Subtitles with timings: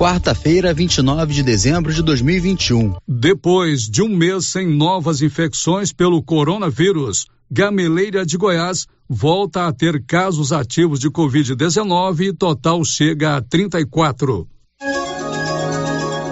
[0.00, 2.94] Quarta-feira, 29 de dezembro de 2021.
[3.06, 10.02] Depois de um mês sem novas infecções pelo coronavírus, Gameleira de Goiás volta a ter
[10.06, 14.48] casos ativos de Covid-19 e total chega a 34.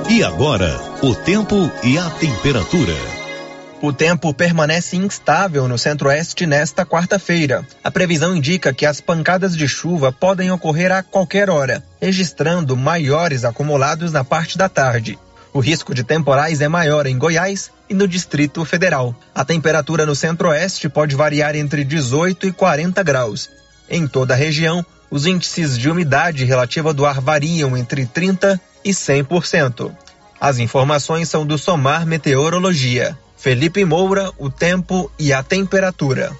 [0.08, 3.17] E agora, o tempo e a temperatura.
[3.80, 7.64] O tempo permanece instável no centro-oeste nesta quarta-feira.
[7.82, 13.44] A previsão indica que as pancadas de chuva podem ocorrer a qualquer hora, registrando maiores
[13.44, 15.16] acumulados na parte da tarde.
[15.52, 19.14] O risco de temporais é maior em Goiás e no Distrito Federal.
[19.32, 23.48] A temperatura no centro-oeste pode variar entre 18 e 40 graus.
[23.88, 28.90] Em toda a região, os índices de umidade relativa do ar variam entre 30 e
[28.90, 29.92] 100%.
[30.40, 33.16] As informações são do Somar Meteorologia.
[33.38, 36.36] Felipe Moura, o tempo e a temperatura.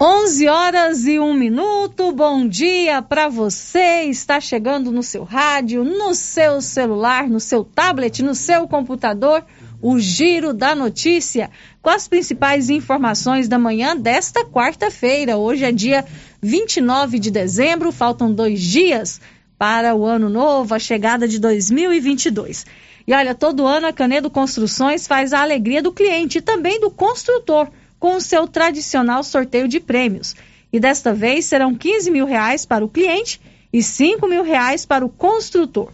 [0.00, 2.12] 11 horas e um minuto.
[2.12, 4.04] Bom dia para você.
[4.04, 9.44] Está chegando no seu rádio, no seu celular, no seu tablet, no seu computador.
[9.82, 11.50] O Giro da Notícia
[11.82, 15.36] com as principais informações da manhã desta quarta-feira.
[15.36, 16.04] Hoje é dia
[16.40, 19.20] 29 de dezembro, faltam dois dias
[19.58, 22.64] para o ano novo, a chegada de 2022.
[23.06, 26.90] E olha, todo ano a Canedo Construções faz a alegria do cliente e também do
[26.90, 30.34] construtor com o seu tradicional sorteio de prêmios.
[30.72, 33.40] E desta vez serão 15 mil reais para o cliente
[33.72, 35.92] e 5 mil reais para o construtor.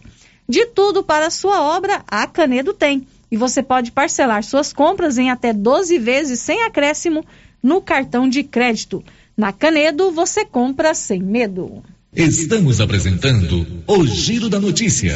[0.49, 3.07] De tudo para a sua obra, a Canedo tem.
[3.31, 7.25] E você pode parcelar suas compras em até 12 vezes sem acréscimo
[7.61, 9.03] no cartão de crédito.
[9.35, 11.83] Na Canedo, você compra sem medo.
[12.15, 15.15] Estamos apresentando o Giro da Notícia.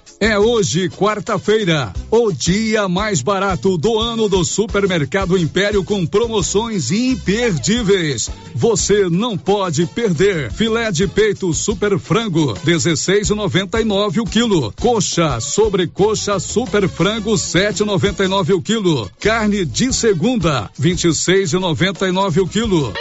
[0.23, 8.29] É hoje, quarta-feira, o dia mais barato do ano do Supermercado Império com promoções imperdíveis.
[8.53, 10.51] Você não pode perder.
[10.51, 14.71] Filé de peito super frango, 16,99 o quilo.
[14.79, 19.09] Coxa, sobrecoxa super frango, 7,99 o quilo.
[19.19, 22.93] Carne de segunda, 26,99 o quilo.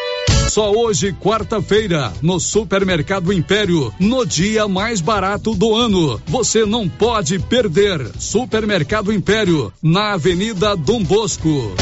[0.50, 6.20] Só hoje, quarta-feira, no Supermercado Império, no dia mais barato do ano.
[6.26, 8.10] Você não pode perder.
[8.18, 11.72] Supermercado Império, na Avenida Dom Bosco.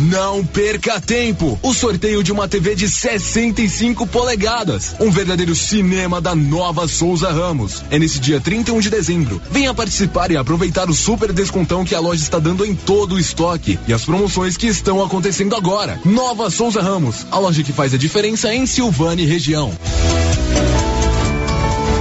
[0.00, 1.58] Não perca tempo!
[1.62, 4.94] O sorteio de uma TV de 65 polegadas.
[5.00, 7.82] Um verdadeiro cinema da nova Souza Ramos.
[7.90, 9.40] É nesse dia 31 de dezembro.
[9.50, 13.18] Venha participar e aproveitar o super descontão que a loja está dando em todo o
[13.18, 15.98] estoque e as promoções que estão acontecendo agora.
[16.04, 19.72] Nova Souza Ramos, a loja que faz a diferença em Silvânia e região.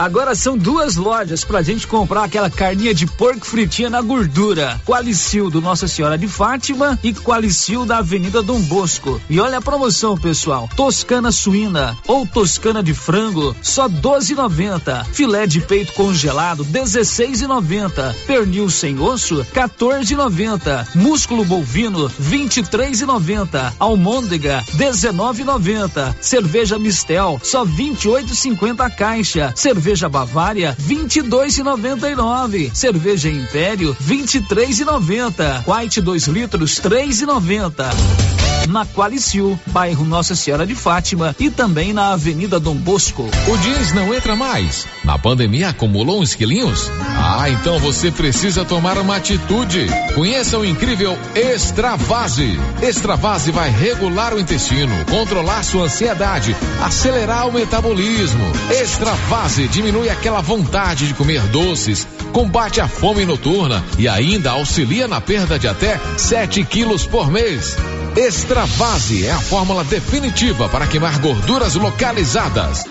[0.00, 4.80] Agora são duas lojas pra gente comprar aquela carninha de porco fritinha na gordura.
[4.86, 9.20] Qualicil do Nossa Senhora de Fátima e Qualicil da Avenida Dom Bosco.
[9.28, 10.70] E olha a promoção, pessoal.
[10.74, 15.04] Toscana suína ou toscana de frango, só 12,90.
[15.12, 18.14] Filé de peito congelado, 16,90.
[18.26, 20.94] Pernil sem osso, 14,90.
[20.94, 23.74] Músculo bovino, 23,90.
[23.78, 26.14] Almôndega, 19,90.
[26.22, 29.52] Cerveja Mistel, só 28,50 a caixa.
[29.54, 32.74] Cerveja Bavária, 22,99.
[32.74, 35.64] Cerveja Império, 23,90.
[35.66, 38.30] White 2 litros, 3,90
[38.70, 43.28] na Qualicil, bairro Nossa Senhora de Fátima e também na Avenida Dom Bosco.
[43.48, 44.86] O jeans não entra mais.
[45.04, 46.90] Na pandemia acumulou uns quilinhos?
[47.16, 49.86] Ah, então você precisa tomar uma atitude.
[50.14, 52.58] Conheça o incrível Extravase.
[52.82, 58.44] Extravase vai regular o intestino, controlar sua ansiedade, acelerar o metabolismo.
[58.70, 65.22] Extravase diminui aquela vontade de comer doces, combate a fome noturna e ainda auxilia na
[65.22, 67.78] perda de até 7 quilos por mês.
[68.14, 72.84] Extravase é a fórmula definitiva para queimar gorduras localizadas.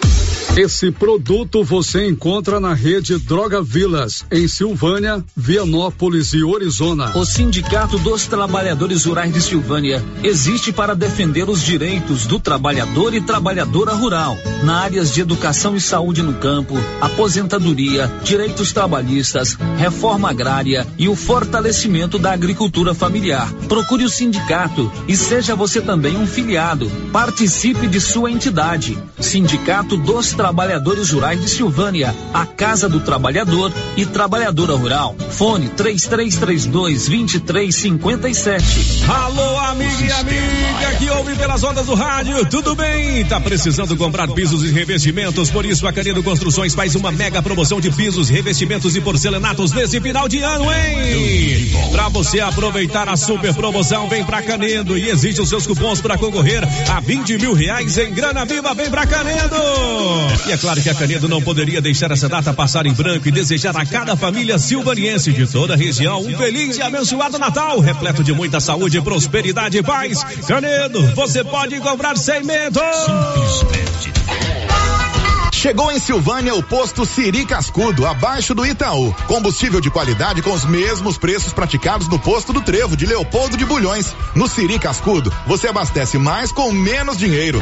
[0.57, 7.15] Esse produto você encontra na rede Droga Vilas, em Silvânia, Vianópolis e Orizona.
[7.15, 13.21] O Sindicato dos Trabalhadores Rurais de Silvânia existe para defender os direitos do trabalhador e
[13.21, 20.85] trabalhadora rural, na áreas de educação e saúde no campo, aposentadoria, direitos trabalhistas, reforma agrária
[20.97, 23.53] e o fortalecimento da agricultura familiar.
[23.69, 26.91] Procure o sindicato e seja você também um filiado.
[27.13, 28.97] Participe de sua entidade.
[29.19, 35.13] Sindicato dos Trabalhadores Rurais de Silvânia, a Casa do Trabalhador e Trabalhadora Rural.
[35.31, 39.03] Fone 3332 2357.
[39.05, 43.25] Alô, amiga e amiga que ouve pelas ondas do rádio, tudo bem?
[43.25, 45.49] Tá precisando comprar pisos e revestimentos?
[45.49, 49.99] Por isso a Canedo Construções faz uma mega promoção de pisos, revestimentos e porcelanatos nesse
[49.99, 51.69] final de ano, hein?
[51.91, 56.17] Pra você aproveitar a super promoção, vem pra Canedo e exige os seus cupons para
[56.17, 60.28] concorrer a 20 mil reais em grana viva, vem pra Canedo!
[60.47, 63.31] E é claro que a Canedo não poderia deixar essa data passar em branco e
[63.31, 68.23] desejar a cada família silvaniense de toda a região um feliz e abençoado Natal, repleto
[68.23, 70.23] de muita saúde, prosperidade e paz.
[70.47, 72.79] Canedo, você pode comprar sem medo!
[73.05, 74.19] Simplesmente.
[75.59, 79.13] Chegou em Silvânia o posto Siri Cascudo, abaixo do Itaú.
[79.27, 83.65] Combustível de qualidade com os mesmos preços praticados no posto do Trevo de Leopoldo de
[83.65, 84.15] Bulhões.
[84.33, 87.61] No Siri Cascudo, você abastece mais com menos dinheiro.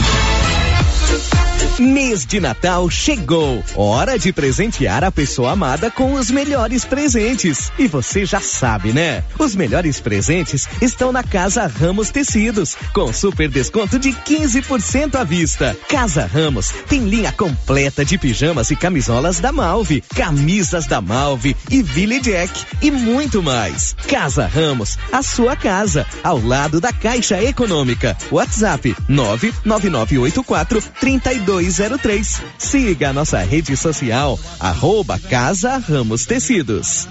[1.79, 3.63] Mês de Natal chegou.
[3.75, 7.71] Hora de presentear a pessoa amada com os melhores presentes.
[7.79, 9.23] E você já sabe, né?
[9.39, 15.77] Os melhores presentes estão na Casa Ramos Tecidos, com super desconto de 15% à vista.
[15.87, 21.81] Casa Ramos tem linha completa de pijamas e camisolas da Malve, camisas da Malve e
[21.81, 22.51] Ville Jack
[22.81, 23.95] e muito mais.
[24.07, 28.17] Casa Ramos, a sua casa, ao lado da Caixa Econômica.
[28.29, 32.41] WhatsApp 99984 32 3203.
[32.57, 37.07] Siga a nossa rede social, arroba Casa Ramos Tecidos.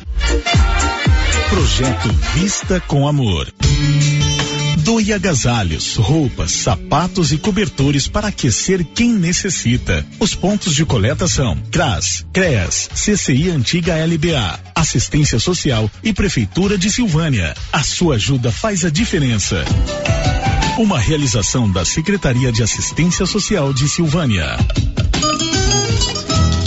[1.48, 3.52] Projeto Vista com Amor.
[4.78, 10.04] Doe agasalhos, roupas, sapatos e cobertores para aquecer quem necessita.
[10.18, 16.90] Os pontos de coleta são CRAS, CREAS, CCI Antiga LBA, Assistência Social e Prefeitura de
[16.90, 17.54] Silvânia.
[17.72, 19.64] A sua ajuda faz a diferença.
[20.80, 24.56] Uma realização da Secretaria de Assistência Social de Silvânia.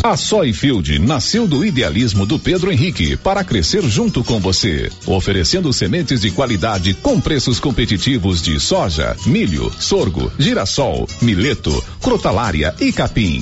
[0.03, 6.21] A Soyfield nasceu do idealismo do Pedro Henrique para crescer junto com você, oferecendo sementes
[6.21, 13.41] de qualidade com preços competitivos de soja, milho, sorgo, girassol, mileto, crotalária e capim.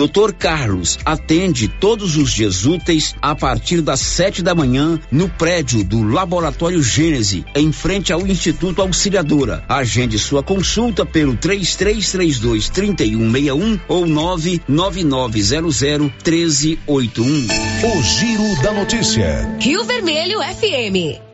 [0.00, 5.84] Doutor Carlos atende todos os dias úteis a partir das sete da manhã no prédio
[5.84, 9.62] do Laboratório Gênese, em frente ao Instituto Auxiliadora.
[9.68, 17.48] Agende sua consulta pelo 3332 3161 ou 99900 1381.
[17.84, 19.54] O Giro da Notícia.
[19.60, 21.28] Rio Vermelho FM.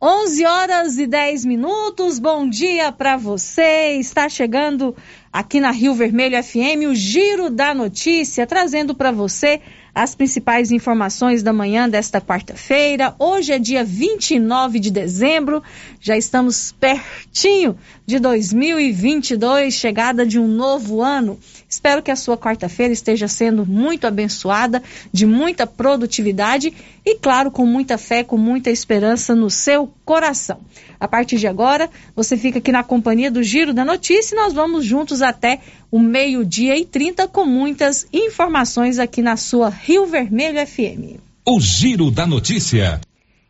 [0.00, 2.20] 11 horas e 10 minutos.
[2.20, 3.96] Bom dia para você.
[3.98, 4.94] Está chegando
[5.32, 9.60] aqui na Rio Vermelho FM o Giro da Notícia, trazendo para você
[9.98, 13.16] as principais informações da manhã desta quarta-feira.
[13.18, 15.60] Hoje é dia 29 de dezembro,
[16.00, 17.76] já estamos pertinho
[18.06, 21.36] de 2022, chegada de um novo ano.
[21.68, 24.80] Espero que a sua quarta-feira esteja sendo muito abençoada,
[25.12, 26.72] de muita produtividade
[27.04, 30.60] e, claro, com muita fé, com muita esperança no seu coração.
[31.00, 34.52] A partir de agora, você fica aqui na companhia do Giro da Notícia e nós
[34.52, 40.64] vamos juntos até o meio-dia e 30 com muitas informações aqui na sua Rio Vermelho
[40.66, 41.20] FM.
[41.46, 43.00] O Giro da Notícia.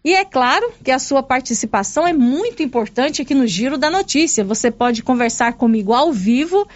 [0.04, 4.44] E é claro que a sua participação é muito importante aqui no Giro da Notícia.
[4.44, 6.66] Você pode conversar comigo ao vivo,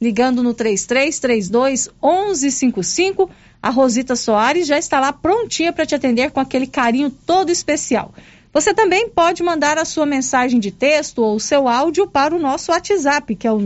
[0.00, 3.30] ligando no 3332 1155.
[3.62, 8.12] A Rosita Soares já está lá prontinha para te atender com aquele carinho todo especial.
[8.52, 12.40] Você também pode mandar a sua mensagem de texto ou o seu áudio para o
[12.40, 13.60] nosso WhatsApp, que é o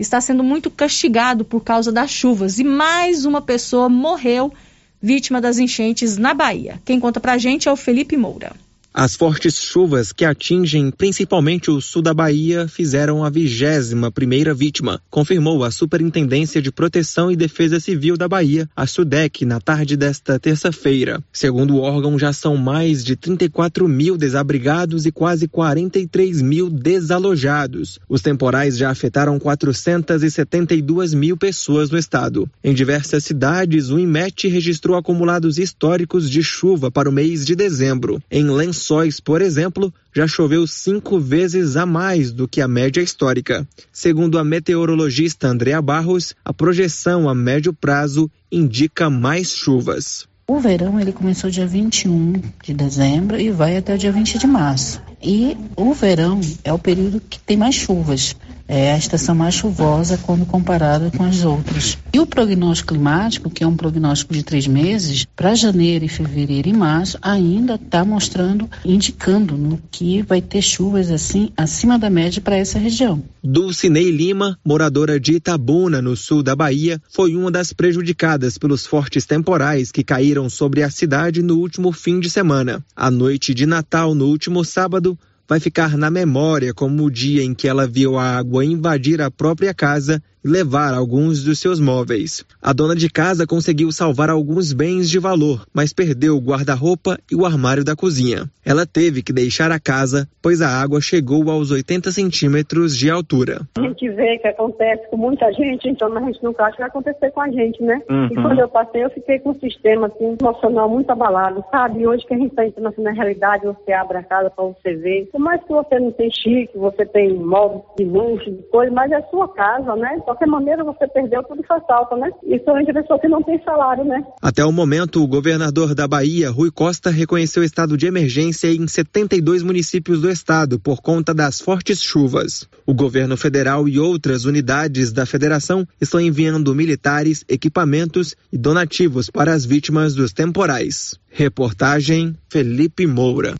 [0.03, 4.53] está sendo muito castigado por causa das chuvas e mais uma pessoa morreu
[5.01, 6.79] vítima das enchentes na Bahia.
[6.85, 8.53] Quem conta pra gente é o Felipe Moura.
[8.95, 15.01] As fortes chuvas que atingem principalmente o sul da Bahia fizeram a vigésima primeira vítima,
[15.09, 20.37] confirmou a Superintendência de Proteção e Defesa Civil da Bahia, a SUDEC, na tarde desta
[20.37, 21.23] terça-feira.
[21.33, 27.97] Segundo o órgão, já são mais de 34 mil desabrigados e quase 43 mil desalojados.
[28.07, 32.47] Os temporais já afetaram 472 mil pessoas no estado.
[32.63, 38.21] Em diversas cidades, o IMET registrou acumulados históricos de chuva para o mês de dezembro.
[38.29, 43.01] Em Lençóis, Lençóis, por exemplo, já choveu cinco vezes a mais do que a média
[43.01, 43.65] histórica.
[43.93, 50.27] Segundo a meteorologista Andrea Barros, a projeção a médio prazo indica mais chuvas.
[50.45, 54.47] O verão ele começou dia 21 de dezembro e vai até o dia 20 de
[54.47, 55.01] março.
[55.23, 58.35] E o verão é o período que tem mais chuvas
[58.73, 61.95] é a estação mais chuvosa quando comparada com as outras.
[62.11, 66.73] E o prognóstico climático, que é um prognóstico de três meses, para janeiro, fevereiro e
[66.73, 72.57] março, ainda está mostrando, indicando no que vai ter chuvas assim acima da média para
[72.57, 73.21] essa região.
[73.43, 79.23] Dulcinei Lima, moradora de Itabuna, no sul da Bahia, foi uma das prejudicadas pelos fortes
[79.23, 82.83] temporais que caíram sobre a cidade no último fim de semana.
[82.95, 85.15] A noite de Natal, no último sábado,
[85.47, 89.29] vai ficar na memória como o dia em que ela viu a água invadir a
[89.29, 92.43] própria casa levar alguns dos seus móveis.
[92.61, 97.35] A dona de casa conseguiu salvar alguns bens de valor, mas perdeu o guarda-roupa e
[97.35, 98.49] o armário da cozinha.
[98.65, 103.61] Ela teve que deixar a casa, pois a água chegou aos 80 centímetros de altura.
[103.77, 106.89] A gente vê que acontece com muita gente, então a gente nunca acha que vai
[106.89, 108.01] acontecer com a gente, né?
[108.09, 108.25] Uhum.
[108.27, 112.07] E quando eu passei, eu fiquei com o sistema assim, emocional muito abalado, sabe?
[112.07, 114.95] Hoje que a gente está entrando assim, na realidade, você abre a casa para você
[114.95, 115.29] ver.
[115.31, 119.11] Por mais que você não tem chique, você tem móveis de luxo, de coisa, mas
[119.11, 120.15] é sua casa, né?
[120.17, 122.29] Então, qualquer maneira você perdeu tudo faz falta, né?
[122.43, 124.23] Isso é a pessoa que não tem salário, né?
[124.41, 129.61] Até o momento, o governador da Bahia, Rui Costa, reconheceu estado de emergência em 72
[129.61, 132.67] municípios do estado por conta das fortes chuvas.
[132.85, 139.53] O governo federal e outras unidades da federação estão enviando militares, equipamentos e donativos para
[139.53, 141.17] as vítimas dos temporais.
[141.29, 143.55] Reportagem Felipe Moura.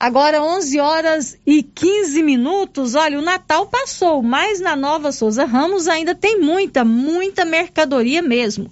[0.00, 2.94] Agora 11 horas e 15 minutos.
[2.94, 8.70] Olha, o Natal passou, mas na Nova Souza Ramos ainda tem muita, muita mercadoria mesmo.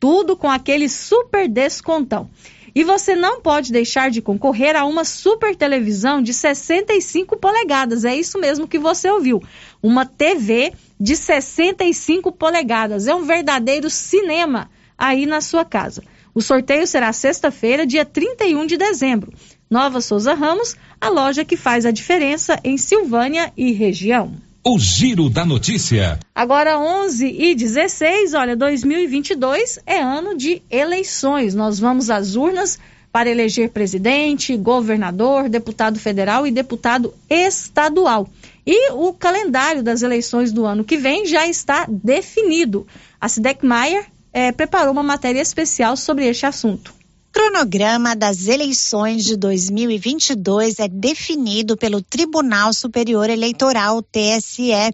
[0.00, 2.30] Tudo com aquele super descontão.
[2.74, 8.06] E você não pode deixar de concorrer a uma super televisão de 65 polegadas.
[8.06, 9.42] É isso mesmo que você ouviu.
[9.82, 13.06] Uma TV de 65 polegadas.
[13.06, 16.02] É um verdadeiro cinema aí na sua casa.
[16.34, 19.30] O sorteio será sexta-feira, dia 31 de dezembro.
[19.72, 24.34] Nova Souza Ramos, a loja que faz a diferença em Silvânia e região.
[24.62, 26.20] O Giro da Notícia.
[26.34, 31.54] Agora 11 e 16, olha, 2022 é ano de eleições.
[31.54, 32.78] Nós vamos às urnas
[33.10, 38.28] para eleger presidente, governador, deputado federal e deputado estadual.
[38.66, 42.86] E o calendário das eleições do ano que vem já está definido.
[43.18, 47.00] A Sidek Maier é, preparou uma matéria especial sobre este assunto
[47.32, 54.92] cronograma das eleições de 2022 é definido pelo Tribunal Superior Eleitoral, TSE.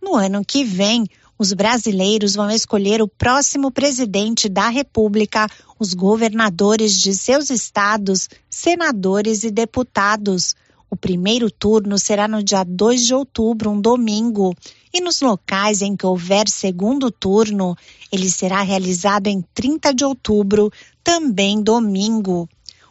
[0.00, 1.06] No ano que vem,
[1.38, 9.42] os brasileiros vão escolher o próximo presidente da República, os governadores de seus estados, senadores
[9.42, 10.54] e deputados.
[10.90, 14.54] O primeiro turno será no dia 2 de outubro, um domingo.
[14.92, 17.76] E nos locais em que houver segundo turno,
[18.10, 20.70] ele será realizado em 30 de outubro,
[21.02, 22.48] também domingo.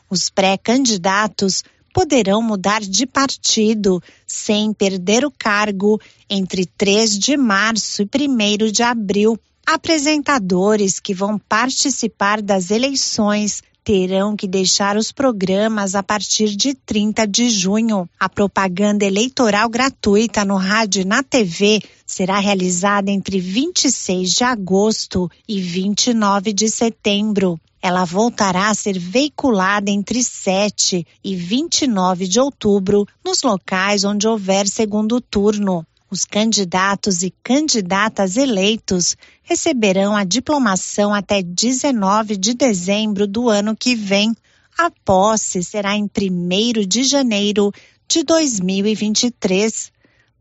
[0.09, 8.05] Os pré-candidatos poderão mudar de partido sem perder o cargo entre 3 de março e
[8.05, 9.39] 1 de abril.
[9.65, 17.25] Apresentadores que vão participar das eleições terão que deixar os programas a partir de 30
[17.25, 18.07] de junho.
[18.19, 25.29] A propaganda eleitoral gratuita no rádio e na TV será realizada entre 26 de agosto
[25.47, 27.59] e 29 de setembro.
[27.81, 34.67] Ela voltará a ser veiculada entre 7 e 29 de outubro nos locais onde houver
[34.67, 35.85] segundo turno.
[36.11, 43.95] Os candidatos e candidatas eleitos receberão a diplomação até 19 de dezembro do ano que
[43.95, 44.35] vem.
[44.77, 47.71] A posse será em 1 de janeiro
[48.07, 49.91] de 2023.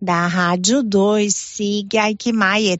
[0.00, 2.78] Da Rádio 2, siga Ike Maier.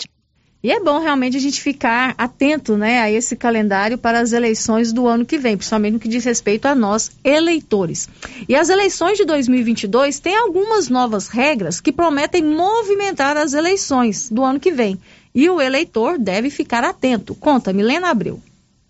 [0.60, 4.92] E é bom realmente a gente ficar atento né, a esse calendário para as eleições
[4.92, 8.08] do ano que vem, principalmente no que diz respeito a nós, eleitores.
[8.48, 14.42] E as eleições de 2022 têm algumas novas regras que prometem movimentar as eleições do
[14.42, 14.98] ano que vem.
[15.32, 17.36] E o eleitor deve ficar atento.
[17.36, 18.42] Conta, Milena Abreu.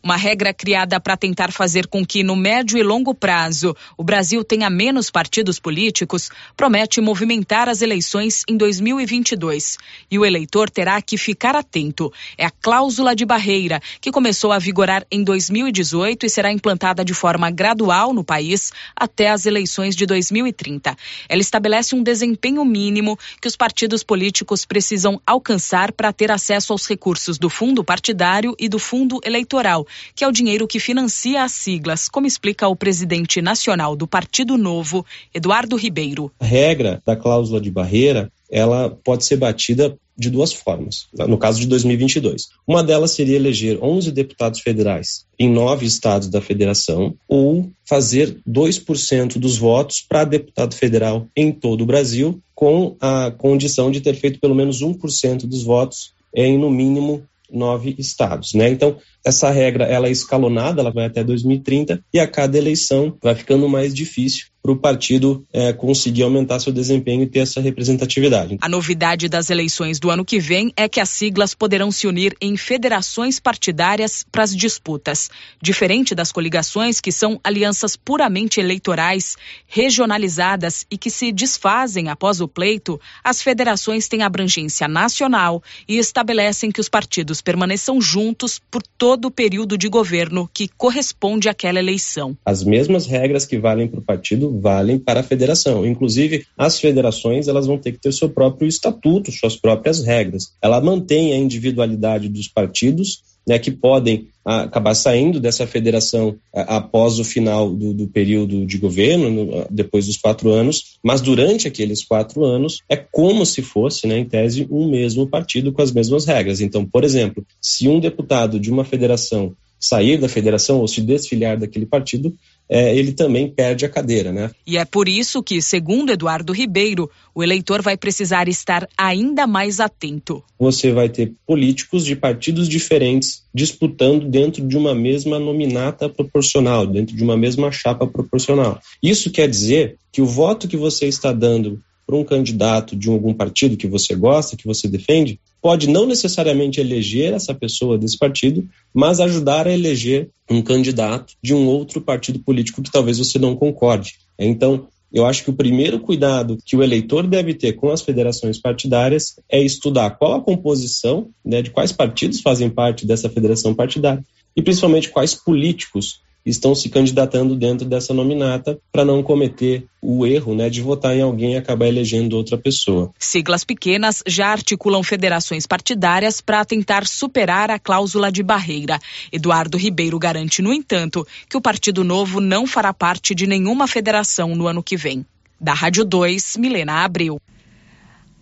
[0.09, 4.43] Uma regra criada para tentar fazer com que, no médio e longo prazo, o Brasil
[4.43, 9.77] tenha menos partidos políticos, promete movimentar as eleições em 2022.
[10.11, 12.11] E o eleitor terá que ficar atento.
[12.39, 17.13] É a cláusula de barreira, que começou a vigorar em 2018 e será implantada de
[17.13, 20.97] forma gradual no país até as eleições de 2030.
[21.29, 26.89] Ela estabelece um desempenho mínimo que os partidos políticos precisam alcançar para ter acesso aos
[26.89, 31.53] recursos do fundo partidário e do fundo eleitoral que é o dinheiro que financia as
[31.53, 36.33] siglas, como explica o presidente nacional do Partido Novo, Eduardo Ribeiro.
[36.41, 41.61] A regra da cláusula de barreira ela pode ser batida de duas formas, no caso
[41.61, 42.49] de 2022.
[42.67, 49.39] Uma delas seria eleger 11 deputados federais em nove estados da federação ou fazer 2%
[49.39, 54.41] dos votos para deputado federal em todo o Brasil, com a condição de ter feito
[54.41, 58.69] pelo menos 1% dos votos em, no mínimo, nove estados, né?
[58.69, 63.35] Então, essa regra ela é escalonada, ela vai até 2030 e a cada eleição vai
[63.35, 68.59] ficando mais difícil para o partido é, conseguir aumentar seu desempenho e ter essa representatividade.
[68.61, 72.37] A novidade das eleições do ano que vem é que as siglas poderão se unir
[72.39, 75.31] em federações partidárias para as disputas.
[75.63, 82.49] Diferente das coligações, que são alianças puramente eleitorais, regionalizadas e que se desfazem após o
[82.49, 89.27] pleito, as federações têm abrangência nacional e estabelecem que os partidos permaneçam juntos por todo
[89.27, 92.37] o período de governo que corresponde àquela eleição.
[92.45, 95.87] As mesmas regras que valem para o partido valem para a federação.
[95.87, 100.53] Inclusive, as federações elas vão ter que ter seu próprio estatuto, suas próprias regras.
[100.61, 106.77] Ela mantém a individualidade dos partidos, né, que podem ah, acabar saindo dessa federação ah,
[106.77, 111.67] após o final do, do período de governo, no, depois dos quatro anos, mas durante
[111.67, 115.91] aqueles quatro anos é como se fosse, né, em tese, um mesmo partido com as
[115.91, 116.61] mesmas regras.
[116.61, 121.59] Então, por exemplo, se um deputado de uma federação sair da federação ou se desfiliar
[121.59, 122.35] daquele partido,
[122.69, 124.51] é, ele também perde a cadeira, né?
[124.67, 129.81] E é por isso que, segundo Eduardo Ribeiro, o eleitor vai precisar estar ainda mais
[129.81, 130.43] atento.
[130.59, 137.17] Você vai ter políticos de partidos diferentes disputando dentro de uma mesma nominata proporcional, dentro
[137.17, 138.81] de uma mesma chapa proporcional.
[139.03, 143.35] Isso quer dizer que o voto que você está dando para um candidato de algum
[143.35, 148.67] partido que você gosta, que você defende, pode não necessariamente eleger essa pessoa desse partido,
[148.95, 153.55] mas ajudar a eleger um candidato de um outro partido político que talvez você não
[153.55, 154.15] concorde.
[154.39, 158.59] Então, eu acho que o primeiro cuidado que o eleitor deve ter com as federações
[158.59, 164.25] partidárias é estudar qual a composição, né, de quais partidos fazem parte dessa federação partidária
[164.57, 170.55] e principalmente quais políticos estão se candidatando dentro dessa nominata para não cometer o erro
[170.55, 173.13] né, de votar em alguém e acabar elegendo outra pessoa.
[173.19, 178.99] Siglas pequenas já articulam federações partidárias para tentar superar a cláusula de barreira.
[179.33, 184.55] Eduardo Ribeiro garante, no entanto, que o Partido Novo não fará parte de nenhuma federação
[184.55, 185.27] no ano que vem.
[185.61, 187.41] Da Rádio 2, Milena Abreu.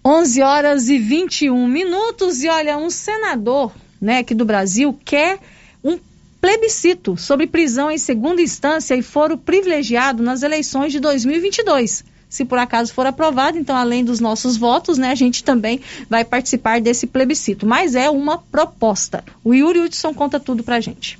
[0.04, 5.40] 11 horas e 21 minutos e olha, um senador, né, aqui do Brasil quer
[6.40, 12.04] plebiscito sobre prisão em segunda instância e foro privilegiado nas eleições de 2022.
[12.28, 16.24] Se por acaso for aprovado, então além dos nossos votos, né, a gente também vai
[16.24, 17.66] participar desse plebiscito.
[17.66, 19.24] Mas é uma proposta.
[19.44, 21.18] O Yuri Hudson conta tudo pra gente.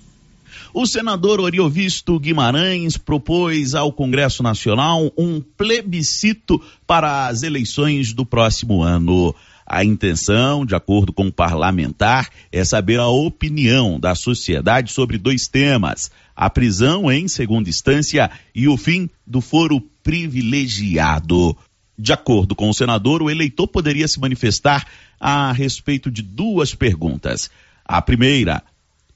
[0.74, 8.82] O senador Oriovisto Guimarães propôs ao Congresso Nacional um plebiscito para as eleições do próximo
[8.82, 9.34] ano.
[9.66, 15.48] A intenção, de acordo com o parlamentar, é saber a opinião da sociedade sobre dois
[15.48, 21.56] temas: a prisão em segunda instância e o fim do foro privilegiado.
[21.98, 24.86] De acordo com o senador, o eleitor poderia se manifestar
[25.18, 27.50] a respeito de duas perguntas.
[27.84, 28.62] A primeira,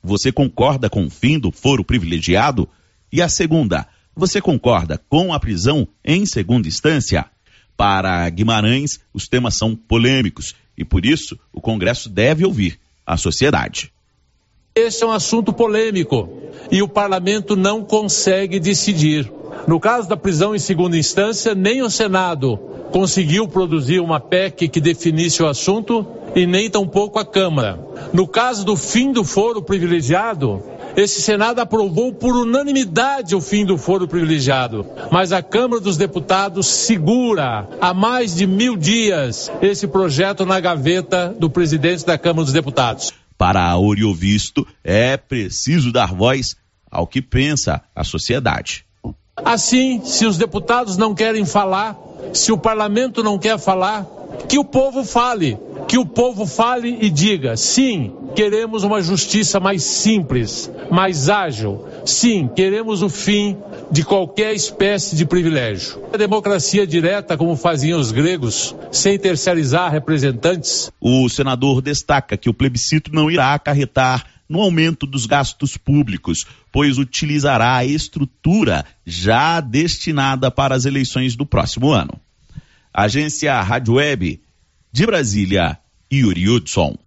[0.02, 2.68] você concorda com o fim do foro privilegiado?
[3.12, 3.86] E a segunda,
[4.16, 7.26] você concorda com a prisão em segunda instância?
[7.80, 13.90] Para Guimarães, os temas são polêmicos e, por isso, o Congresso deve ouvir a sociedade.
[14.74, 16.28] Esse é um assunto polêmico
[16.70, 19.32] e o parlamento não consegue decidir.
[19.66, 22.58] No caso da prisão em segunda instância, nem o Senado
[22.90, 27.78] conseguiu produzir uma PEC que definisse o assunto e nem tampouco a Câmara.
[28.12, 30.62] No caso do fim do foro privilegiado,
[30.96, 36.66] esse Senado aprovou por unanimidade o fim do foro privilegiado, mas a Câmara dos Deputados
[36.66, 42.52] segura há mais de mil dias esse projeto na gaveta do presidente da Câmara dos
[42.52, 43.12] Deputados.
[43.38, 46.56] Para Oriovisto, é preciso dar voz
[46.90, 48.84] ao que pensa a sociedade.
[49.44, 51.98] Assim, se os deputados não querem falar,
[52.32, 54.06] se o parlamento não quer falar,
[54.48, 55.58] que o povo fale
[55.90, 61.84] que o povo fale e diga: sim, queremos uma justiça mais simples, mais ágil.
[62.04, 63.56] Sim, queremos o fim
[63.90, 66.00] de qualquer espécie de privilégio.
[66.12, 70.92] A democracia direta, como faziam os gregos, sem terceirizar representantes.
[71.00, 76.98] O senador destaca que o plebiscito não irá acarretar no aumento dos gastos públicos, pois
[76.98, 82.20] utilizará a estrutura já destinada para as eleições do próximo ano.
[82.92, 84.40] Agência Rádio Web
[84.92, 85.78] de Brasília,
[86.12, 86.98] Yuri Hudson.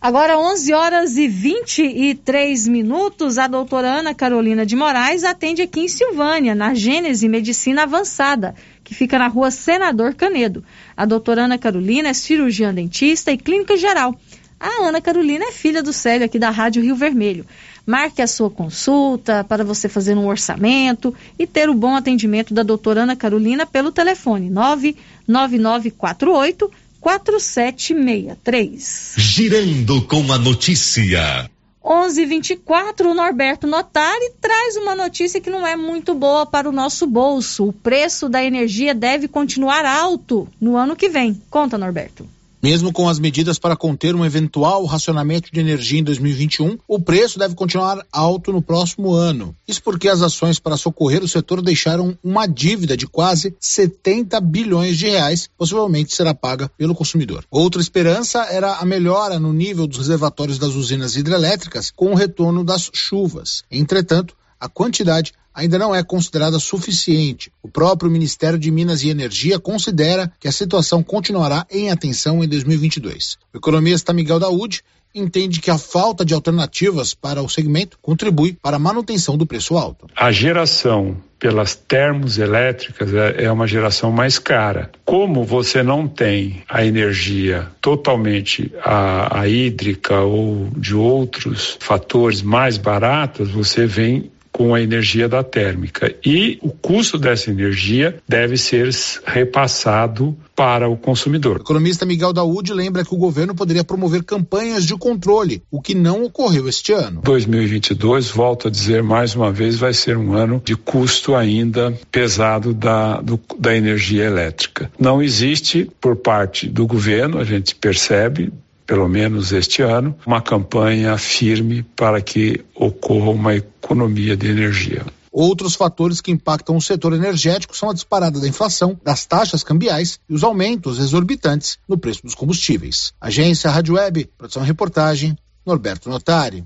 [0.00, 5.88] Agora, 11 horas e 23 minutos, a doutora Ana Carolina de Moraes atende aqui em
[5.88, 10.64] Silvânia, na Gênese Medicina Avançada, que fica na rua Senador Canedo.
[10.96, 14.18] A doutora Ana Carolina é cirurgiã dentista e clínica geral.
[14.60, 17.46] A Ana Carolina é filha do Célio aqui da Rádio Rio Vermelho.
[17.86, 22.62] Marque a sua consulta para você fazer um orçamento e ter o bom atendimento da
[22.62, 29.14] doutora Ana Carolina pelo telefone 99948 4763.
[29.16, 31.48] Girando com a notícia.
[31.82, 37.06] 11:24 o Norberto Notari traz uma notícia que não é muito boa para o nosso
[37.06, 37.68] bolso.
[37.68, 41.40] O preço da energia deve continuar alto no ano que vem.
[41.48, 42.28] Conta, Norberto.
[42.62, 47.38] Mesmo com as medidas para conter um eventual racionamento de energia em 2021, o preço
[47.38, 49.54] deve continuar alto no próximo ano.
[49.66, 54.98] Isso porque as ações para socorrer o setor deixaram uma dívida de quase 70 bilhões
[54.98, 57.44] de reais, possivelmente será paga pelo consumidor.
[57.48, 62.64] Outra esperança era a melhora no nível dos reservatórios das usinas hidrelétricas com o retorno
[62.64, 63.62] das chuvas.
[63.70, 67.52] Entretanto, a quantidade ainda não é considerada suficiente.
[67.62, 72.48] O próprio Ministério de Minas e Energia considera que a situação continuará em atenção em
[72.48, 73.38] 2022.
[73.52, 74.82] O economista Miguel Daúde
[75.14, 79.76] entende que a falta de alternativas para o segmento contribui para a manutenção do preço
[79.76, 80.06] alto.
[80.14, 84.90] A geração pelas termoelétricas é, é uma geração mais cara.
[85.04, 92.76] Como você não tem a energia totalmente a, a hídrica ou de outros fatores mais
[92.76, 96.12] baratas, você vem com a energia da térmica.
[96.26, 98.90] E o custo dessa energia deve ser
[99.24, 101.58] repassado para o consumidor.
[101.58, 105.94] O economista Miguel Daúde lembra que o governo poderia promover campanhas de controle, o que
[105.94, 107.20] não ocorreu este ano.
[107.22, 112.74] 2022, volto a dizer mais uma vez, vai ser um ano de custo ainda pesado
[112.74, 114.90] da, do, da energia elétrica.
[114.98, 118.52] Não existe por parte do governo, a gente percebe,
[118.88, 125.04] pelo menos este ano, uma campanha firme para que ocorra uma economia de energia.
[125.30, 130.18] Outros fatores que impactam o setor energético são a disparada da inflação, das taxas cambiais
[130.26, 133.12] e os aumentos exorbitantes no preço dos combustíveis.
[133.20, 136.64] Agência Rádio Web, produção e reportagem, Norberto Notari.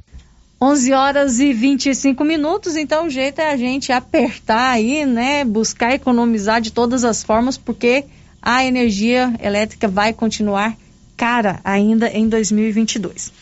[0.60, 5.44] 11 horas e 25 minutos, então o jeito é a gente apertar aí, né?
[5.44, 8.04] Buscar economizar de todas as formas, porque
[8.40, 10.76] a energia elétrica vai continuar
[11.22, 13.32] cara ainda em 2022.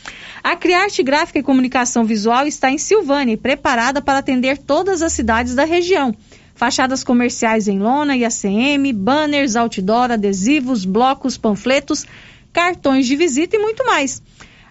[0.45, 5.15] A Criarte Gráfica e Comunicação Visual está em Silvânia e preparada para atender todas as
[5.15, 6.15] cidades da região.
[6.55, 12.05] Fachadas comerciais em lona e ACM, banners, outdoor, adesivos, blocos, panfletos,
[12.53, 14.23] cartões de visita e muito mais.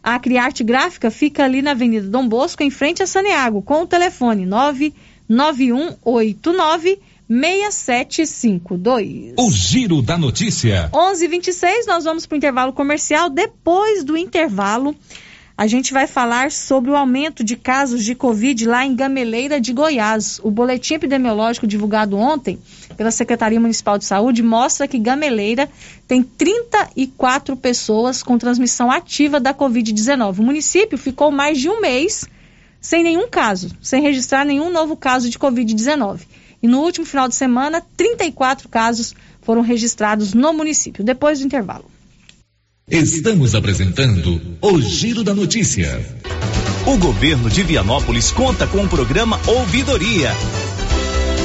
[0.03, 3.87] A Criarte Gráfica fica ali na Avenida Dom Bosco, em frente a Saneago, com o
[3.87, 9.35] telefone 99189 6752.
[9.37, 10.89] O Giro da Notícia.
[10.91, 13.29] 11:26 nós vamos para o intervalo comercial.
[13.29, 14.95] Depois do intervalo,
[15.55, 19.71] a gente vai falar sobre o aumento de casos de Covid lá em Gameleira de
[19.73, 20.39] Goiás.
[20.41, 22.57] O boletim epidemiológico divulgado ontem
[22.97, 25.69] pela Secretaria Municipal de Saúde mostra que Gameleira
[26.07, 30.39] tem 34 pessoas com transmissão ativa da Covid-19.
[30.39, 32.25] O município ficou mais de um mês
[32.81, 36.21] sem nenhum caso, sem registrar nenhum novo caso de Covid-19
[36.61, 41.03] e no último final de semana, 34 casos foram registrados no município.
[41.03, 41.85] Depois do intervalo.
[42.89, 46.03] Estamos apresentando o Giro da Notícia.
[46.87, 50.31] O governo de Vianópolis conta com o programa Ouvidoria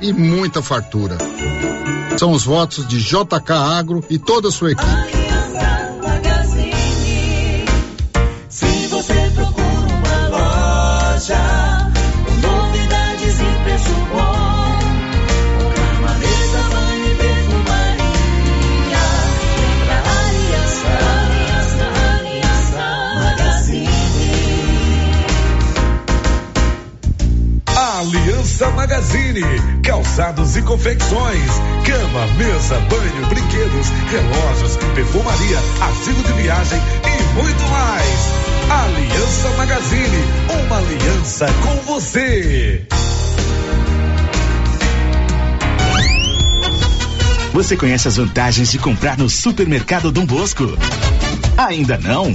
[0.00, 1.18] e muita fartura.
[2.16, 5.33] São os votos de JK Agro e toda a sua equipe.
[28.84, 29.40] Magazine,
[29.82, 31.50] calçados e confecções,
[31.86, 38.18] cama, mesa, banho, brinquedos, relógios, perfumaria, artigo de viagem e muito mais.
[38.70, 40.18] Aliança Magazine,
[40.66, 42.86] uma aliança com você.
[47.54, 50.76] Você conhece as vantagens de comprar no supermercado Dom Bosco?
[51.56, 52.34] Ainda não?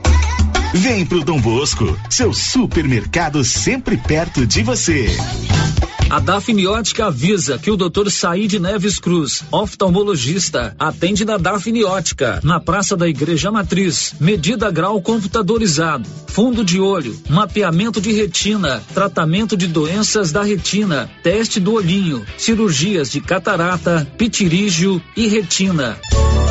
[0.73, 5.05] Vem pro Dom Bosco, seu supermercado sempre perto de você.
[6.09, 8.09] A Dafniótica avisa que o Dr.
[8.09, 14.13] Saíde Neves Cruz, oftalmologista, atende na Dafniótica, na Praça da Igreja Matriz.
[14.17, 21.59] Medida grau computadorizado, fundo de olho, mapeamento de retina, tratamento de doenças da retina, teste
[21.59, 25.97] do olhinho, cirurgias de catarata, pitirígio e retina.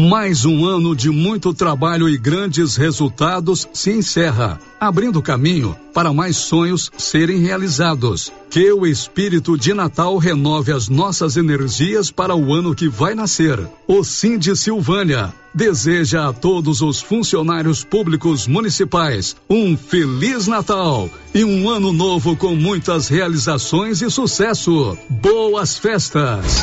[0.00, 6.36] Mais um ano de muito trabalho e grandes resultados se encerra, abrindo caminho para mais
[6.36, 8.30] sonhos serem realizados.
[8.50, 13.58] Que o espírito de Natal renove as nossas energias para o ano que vai nascer.
[13.88, 21.42] O Sim de Silvânia deseja a todos os funcionários públicos municipais um feliz Natal e
[21.42, 24.96] um ano novo com muitas realizações e sucesso.
[25.08, 26.62] Boas festas!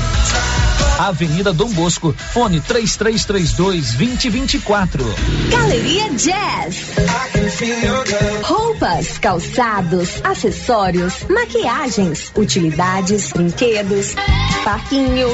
[0.99, 5.03] Avenida Dom Bosco, fone 3332 2024.
[5.49, 6.91] Galeria Jazz.
[8.43, 14.13] Roupas, calçados, acessórios, maquiagens, utilidades, brinquedos,
[14.63, 15.29] parquinho.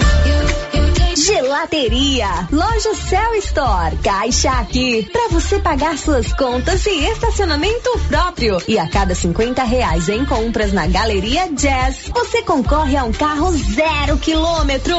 [1.17, 8.61] Gelateria, Loja Cell Store, Caixa Aqui, para você pagar suas contas e estacionamento próprio.
[8.67, 13.51] E a cada 50 reais em compras na Galeria Jazz, você concorre a um carro
[13.51, 14.95] zero quilômetro.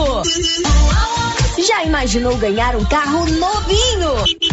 [1.57, 4.49] Já imaginou ganhar um carro novinho?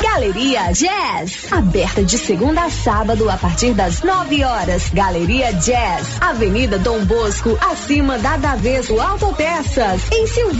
[0.00, 4.88] Galeria Jazz, aberta de segunda a sábado a partir das 9 horas.
[4.92, 10.59] Galeria Jazz, Avenida Dom Bosco, acima da Daveso Autopeças, em Silvânia.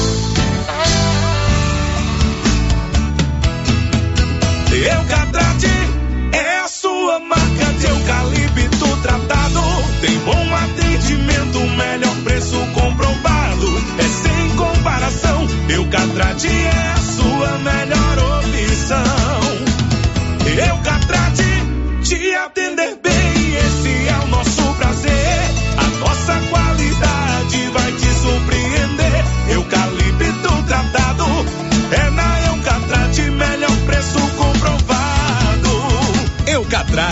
[16.41, 17.00] te amo.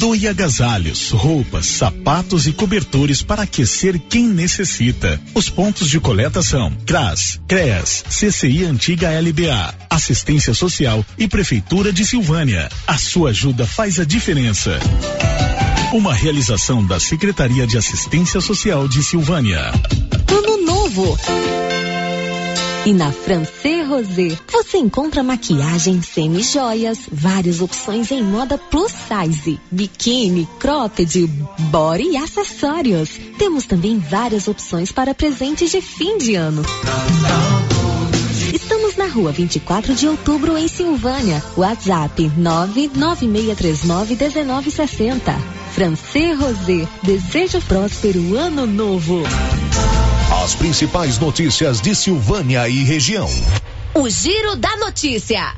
[0.00, 5.20] Doe agasalhos, roupas, sapatos e cobertores para aquecer quem necessita.
[5.34, 12.06] Os pontos de coleta são CRAS, CREAS, CCI Antiga LBA, Assistência Social e Prefeitura de
[12.06, 12.70] Silvânia.
[12.86, 14.80] A sua ajuda faz a diferença.
[15.92, 19.70] Uma realização da Secretaria de Assistência Social de Silvânia.
[20.30, 21.18] Ano novo.
[22.86, 30.48] E na Francê Rosé, você encontra maquiagem semi-joias, várias opções em moda plus size, biquíni,
[30.58, 31.26] cropped,
[31.70, 33.20] body e acessórios.
[33.36, 36.62] Temos também várias opções para presentes de fim de ano.
[38.54, 41.44] Estamos na rua 24 de outubro, em Silvânia.
[41.58, 45.20] WhatsApp 996391960.
[45.74, 49.22] Francê Rosé, desejo próspero ano novo.
[50.50, 53.28] As principais notícias de Silvânia e região.
[53.94, 55.54] O Giro da Notícia.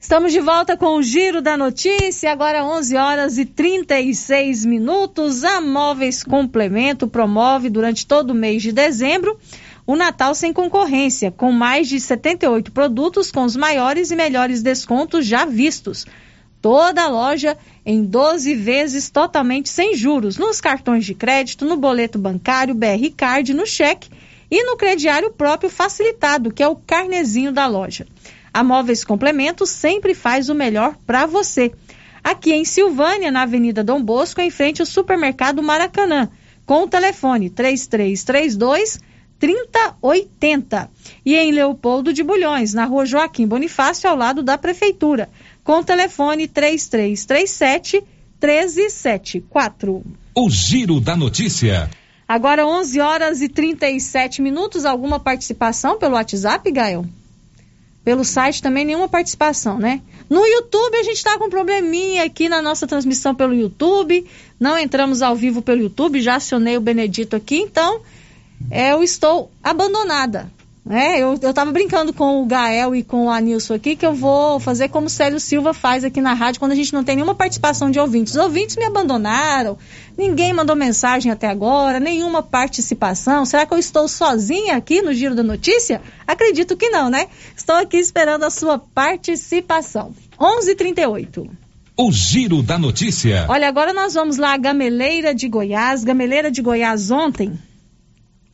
[0.00, 5.44] Estamos de volta com o Giro da Notícia, agora 11 horas e 36 minutos.
[5.44, 9.38] A Móveis Complemento promove durante todo o mês de dezembro
[9.86, 15.24] o Natal sem concorrência, com mais de 78 produtos com os maiores e melhores descontos
[15.24, 16.04] já vistos.
[16.60, 17.56] Toda a loja
[17.90, 23.54] em 12 vezes totalmente sem juros, nos cartões de crédito, no boleto bancário, BR Card,
[23.54, 24.10] no cheque
[24.50, 28.06] e no crediário próprio facilitado, que é o carnezinho da loja.
[28.52, 31.72] A Móveis Complemento sempre faz o melhor para você.
[32.22, 36.28] Aqui em Silvânia, na Avenida Dom Bosco, em frente ao Supermercado Maracanã,
[36.66, 39.00] com o telefone 3332
[39.38, 40.90] 3080.
[41.24, 45.30] E em Leopoldo de Bulhões, na rua Joaquim Bonifácio, ao lado da Prefeitura,
[45.68, 48.02] com o telefone 3337
[48.40, 50.02] 1374.
[50.34, 51.90] O Giro da Notícia.
[52.26, 54.86] Agora 11 horas e 37 minutos.
[54.86, 57.04] Alguma participação pelo WhatsApp, Gael?
[58.02, 60.00] Pelo site também nenhuma participação, né?
[60.30, 64.26] No YouTube a gente está com um probleminha aqui na nossa transmissão pelo YouTube.
[64.58, 68.00] Não entramos ao vivo pelo YouTube, já acionei o Benedito aqui, então
[68.70, 70.50] é, eu estou abandonada.
[70.90, 74.14] É, eu, eu tava brincando com o Gael e com o Anilson aqui que eu
[74.14, 77.14] vou fazer como o Célio Silva faz aqui na rádio quando a gente não tem
[77.14, 78.34] nenhuma participação de ouvintes.
[78.34, 79.76] Os ouvintes me abandonaram,
[80.16, 83.44] ninguém mandou mensagem até agora, nenhuma participação.
[83.44, 86.00] Será que eu estou sozinha aqui no Giro da Notícia?
[86.26, 87.26] Acredito que não, né?
[87.54, 90.14] Estou aqui esperando a sua participação.
[90.40, 91.50] 11:38.
[91.98, 93.44] O Giro da Notícia.
[93.48, 96.02] Olha, agora nós vamos lá, Gameleira de Goiás.
[96.02, 97.58] Gameleira de Goiás ontem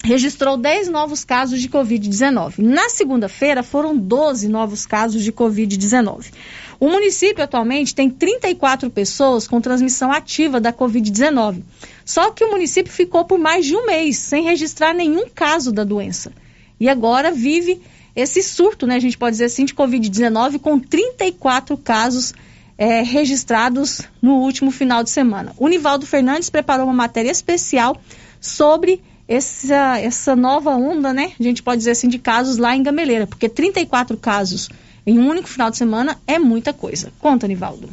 [0.04, 2.58] registrou 10 novos casos de Covid-19.
[2.58, 6.30] Na segunda-feira, foram 12 novos casos de Covid-19.
[6.78, 11.62] O município atualmente tem 34 pessoas com transmissão ativa da Covid-19.
[12.04, 15.84] Só que o município ficou por mais de um mês sem registrar nenhum caso da
[15.84, 16.32] doença.
[16.78, 17.80] E agora vive
[18.14, 18.96] esse surto, né?
[18.96, 22.34] A gente pode dizer assim, de Covid-19, com 34 casos
[22.76, 25.54] é, registrados no último final de semana.
[25.56, 27.96] O Nivaldo Fernandes preparou uma matéria especial
[28.38, 31.32] sobre essa, essa nova onda, né?
[31.38, 34.68] A gente pode dizer assim, de casos lá em Gameleira, porque 34 casos
[35.06, 37.12] em um único final de semana é muita coisa.
[37.18, 37.88] Conta, Nivaldo.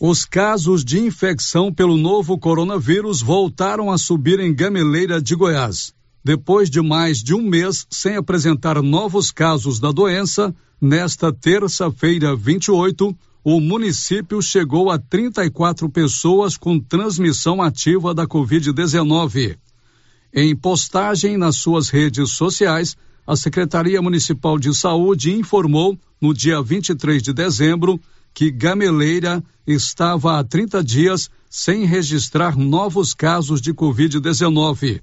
[0.00, 5.92] Os casos de infecção pelo novo coronavírus voltaram a subir em Gameleira de Goiás.
[6.24, 13.16] Depois de mais de um mês sem apresentar novos casos da doença, nesta terça-feira 28,
[13.42, 19.56] o município chegou a 34 pessoas com transmissão ativa da Covid-19.
[20.32, 27.22] Em postagem nas suas redes sociais, a Secretaria Municipal de Saúde informou, no dia 23
[27.22, 28.00] de dezembro,
[28.34, 35.00] que Gameleira estava há 30 dias sem registrar novos casos de Covid-19.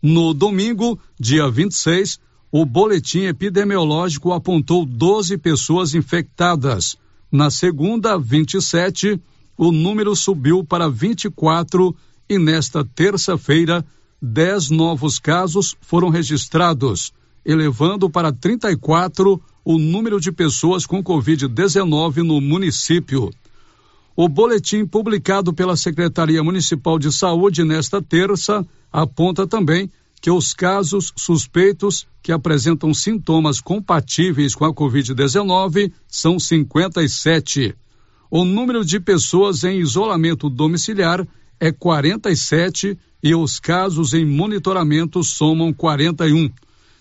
[0.00, 2.18] No domingo, dia 26,
[2.50, 6.96] o boletim epidemiológico apontou 12 pessoas infectadas.
[7.30, 9.20] Na segunda, 27,
[9.58, 11.94] o número subiu para 24
[12.28, 13.84] e nesta terça-feira,
[14.22, 17.12] 10 novos casos foram registrados,
[17.44, 23.30] elevando para 34 o número de pessoas com Covid-19 no município.
[24.14, 29.90] O boletim publicado pela Secretaria Municipal de Saúde nesta terça aponta também
[30.20, 37.74] que os casos suspeitos que apresentam sintomas compatíveis com a Covid-19 são 57.
[38.30, 41.26] O número de pessoas em isolamento domiciliar
[41.60, 46.50] é 47 e os casos em monitoramento somam 41.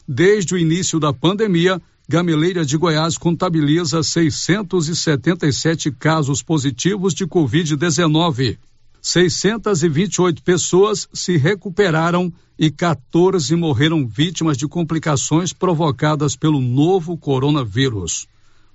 [0.05, 8.57] Desde o início da pandemia, Gameleira de Goiás contabiliza 677 casos positivos de Covid-19.
[9.01, 18.27] 628 pessoas se recuperaram e 14 morreram vítimas de complicações provocadas pelo novo coronavírus.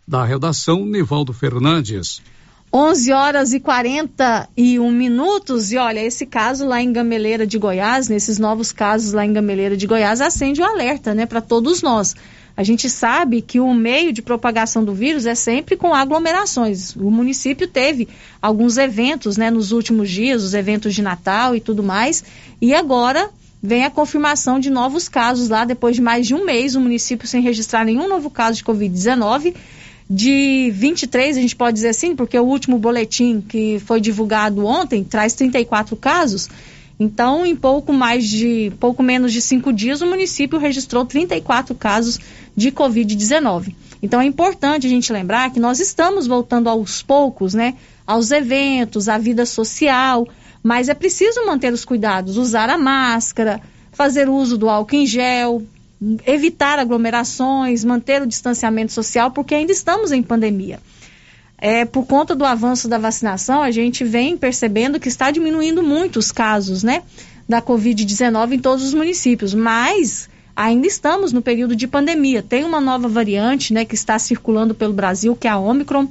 [0.06, 2.22] Da redação, Nivaldo Fernandes.
[2.76, 5.70] 11 horas e 41 minutos.
[5.70, 9.76] E olha, esse caso lá em Gameleira de Goiás, nesses novos casos lá em Gameleira
[9.76, 12.16] de Goiás, acende o um alerta, né, para todos nós.
[12.56, 16.96] A gente sabe que o meio de propagação do vírus é sempre com aglomerações.
[16.96, 18.08] O município teve
[18.42, 22.24] alguns eventos, né, nos últimos dias, os eventos de Natal e tudo mais,
[22.60, 23.30] e agora
[23.62, 27.28] vem a confirmação de novos casos lá, depois de mais de um mês, o município
[27.28, 29.54] sem registrar nenhum novo caso de Covid-19.
[30.08, 35.02] De 23, a gente pode dizer assim, porque o último boletim que foi divulgado ontem
[35.02, 36.48] traz 34 casos.
[37.00, 42.20] Então, em pouco mais de, pouco menos de cinco dias, o município registrou 34 casos
[42.54, 43.74] de Covid-19.
[44.02, 47.74] Então, é importante a gente lembrar que nós estamos voltando aos poucos, né,
[48.06, 50.28] aos eventos, à vida social,
[50.62, 55.62] mas é preciso manter os cuidados, usar a máscara, fazer uso do álcool em gel,
[56.26, 60.80] evitar aglomerações, manter o distanciamento social, porque ainda estamos em pandemia
[61.58, 66.18] é, por conta do avanço da vacinação, a gente vem percebendo que está diminuindo muito
[66.18, 67.02] os casos, né,
[67.48, 72.42] da Covid-19 em todos os municípios, mas ainda estamos no período de pandemia.
[72.42, 76.06] Tem uma nova variante, né, que está circulando pelo Brasil, que é a Omicron.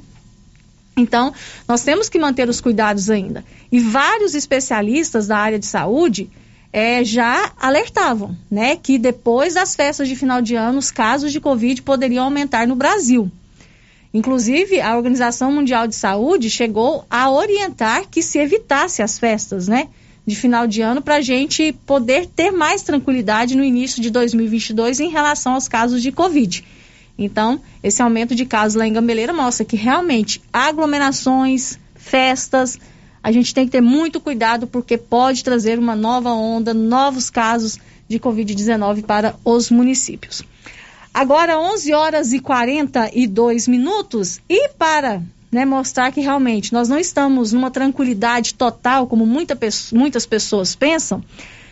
[0.96, 1.32] Então,
[1.68, 3.44] nós temos que manter os cuidados ainda.
[3.70, 6.30] E vários especialistas da área de saúde
[6.74, 11.38] é, já alertavam, né, que depois das festas de final de ano, os casos de
[11.38, 13.30] Covid poderiam aumentar no Brasil.
[14.12, 19.86] Inclusive, a Organização Mundial de Saúde chegou a orientar que se evitasse as festas, né?
[20.26, 24.98] De final de ano, para a gente poder ter mais tranquilidade no início de 2022
[24.98, 26.64] em relação aos casos de Covid.
[27.16, 32.80] Então, esse aumento de casos lá em Gambeleira mostra que realmente aglomerações, festas,
[33.24, 37.78] a gente tem que ter muito cuidado porque pode trazer uma nova onda, novos casos
[38.06, 40.42] de Covid-19 para os municípios.
[41.12, 47.54] Agora 11 horas e 42 minutos e para né, mostrar que realmente nós não estamos
[47.54, 49.58] numa tranquilidade total, como muita,
[49.90, 51.24] muitas pessoas pensam,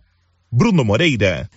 [0.51, 1.49] Bruno Moreira.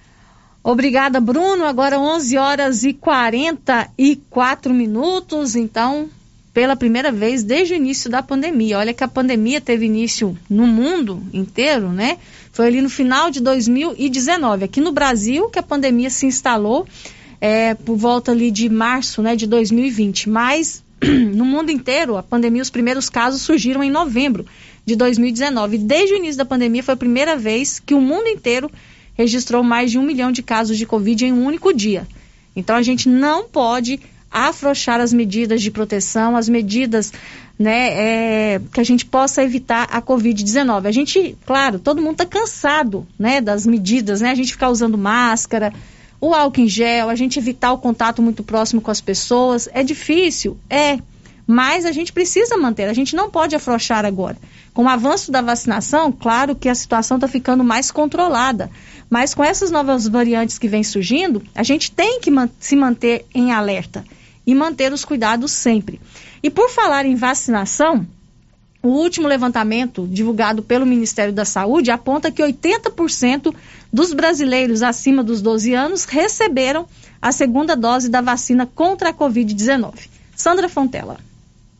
[0.62, 1.64] Obrigada, Bruno.
[1.64, 5.56] Agora 11 horas e 44 minutos.
[5.56, 6.08] Então,
[6.52, 8.78] pela primeira vez desde o início da pandemia.
[8.78, 12.18] Olha que a pandemia teve início no mundo inteiro, né?
[12.52, 14.64] Foi ali no final de 2019.
[14.64, 16.86] Aqui no Brasil, que a pandemia se instalou
[17.40, 20.28] é, por volta ali de março né, de 2020.
[20.28, 20.82] Mas
[21.34, 24.44] no mundo inteiro, a pandemia, os primeiros casos surgiram em novembro
[24.84, 25.78] de 2019.
[25.78, 28.70] Desde o início da pandemia, foi a primeira vez que o mundo inteiro
[29.14, 32.06] registrou mais de um milhão de casos de Covid em um único dia.
[32.54, 37.12] Então a gente não pode afrouxar as medidas de proteção, as medidas
[37.58, 40.86] né, é, que a gente possa evitar a Covid-19.
[40.86, 44.30] A gente, claro, todo mundo está cansado né, das medidas, né?
[44.30, 45.72] A gente ficar usando máscara,
[46.20, 49.68] o álcool em gel, a gente evitar o contato muito próximo com as pessoas.
[49.72, 50.56] É difícil?
[50.70, 50.98] É.
[51.50, 54.36] Mas a gente precisa manter, a gente não pode afrouxar agora.
[54.74, 58.70] Com o avanço da vacinação, claro que a situação está ficando mais controlada.
[59.08, 63.24] Mas com essas novas variantes que vêm surgindo, a gente tem que man se manter
[63.34, 64.04] em alerta
[64.48, 66.00] e manter os cuidados sempre.
[66.42, 68.06] E por falar em vacinação,
[68.82, 73.54] o último levantamento divulgado pelo Ministério da Saúde aponta que 80%
[73.92, 76.86] dos brasileiros acima dos 12 anos receberam
[77.20, 80.08] a segunda dose da vacina contra a Covid-19.
[80.34, 81.18] Sandra Fontela.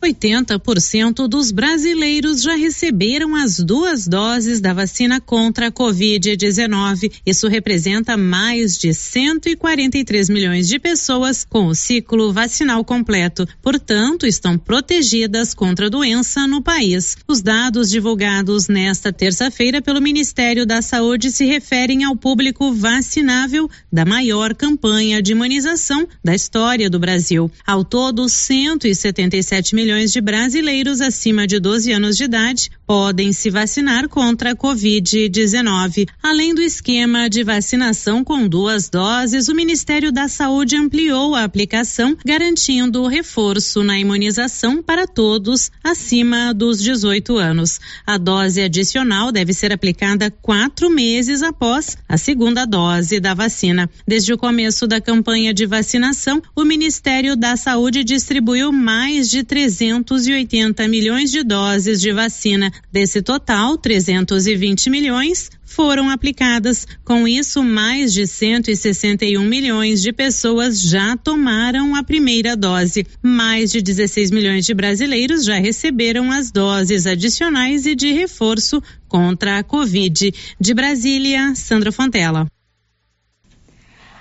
[0.02, 7.12] 80% dos brasileiros já receberam as duas doses da vacina contra a Covid-19.
[7.26, 13.46] Isso representa mais de 143 milhões de pessoas com o ciclo vacinal completo.
[13.60, 17.16] Portanto, estão protegidas contra a doença no país.
[17.26, 24.04] Os dados divulgados nesta terça-feira pelo Ministério da Saúde se referem ao público vacinável da
[24.04, 27.50] maior campanha de imunização da história do Brasil.
[27.66, 33.48] Ao todo, 177 milhões milhões de brasileiros acima de 12 anos de idade podem se
[33.48, 36.06] vacinar contra a Covid-19.
[36.22, 42.14] Além do esquema de vacinação com duas doses, o Ministério da Saúde ampliou a aplicação,
[42.22, 47.80] garantindo o reforço na imunização para todos acima dos 18 anos.
[48.06, 53.88] A dose adicional deve ser aplicada quatro meses após a segunda dose da vacina.
[54.06, 59.77] Desde o começo da campanha de vacinação, o Ministério da Saúde distribuiu mais de 300
[59.78, 62.72] 380 milhões de doses de vacina.
[62.92, 66.84] Desse total, 320 milhões foram aplicadas.
[67.04, 73.06] Com isso, mais de 161 milhões de pessoas já tomaram a primeira dose.
[73.22, 79.58] Mais de 16 milhões de brasileiros já receberam as doses adicionais e de reforço contra
[79.58, 80.34] a Covid.
[80.60, 82.48] De Brasília, Sandra Fontela.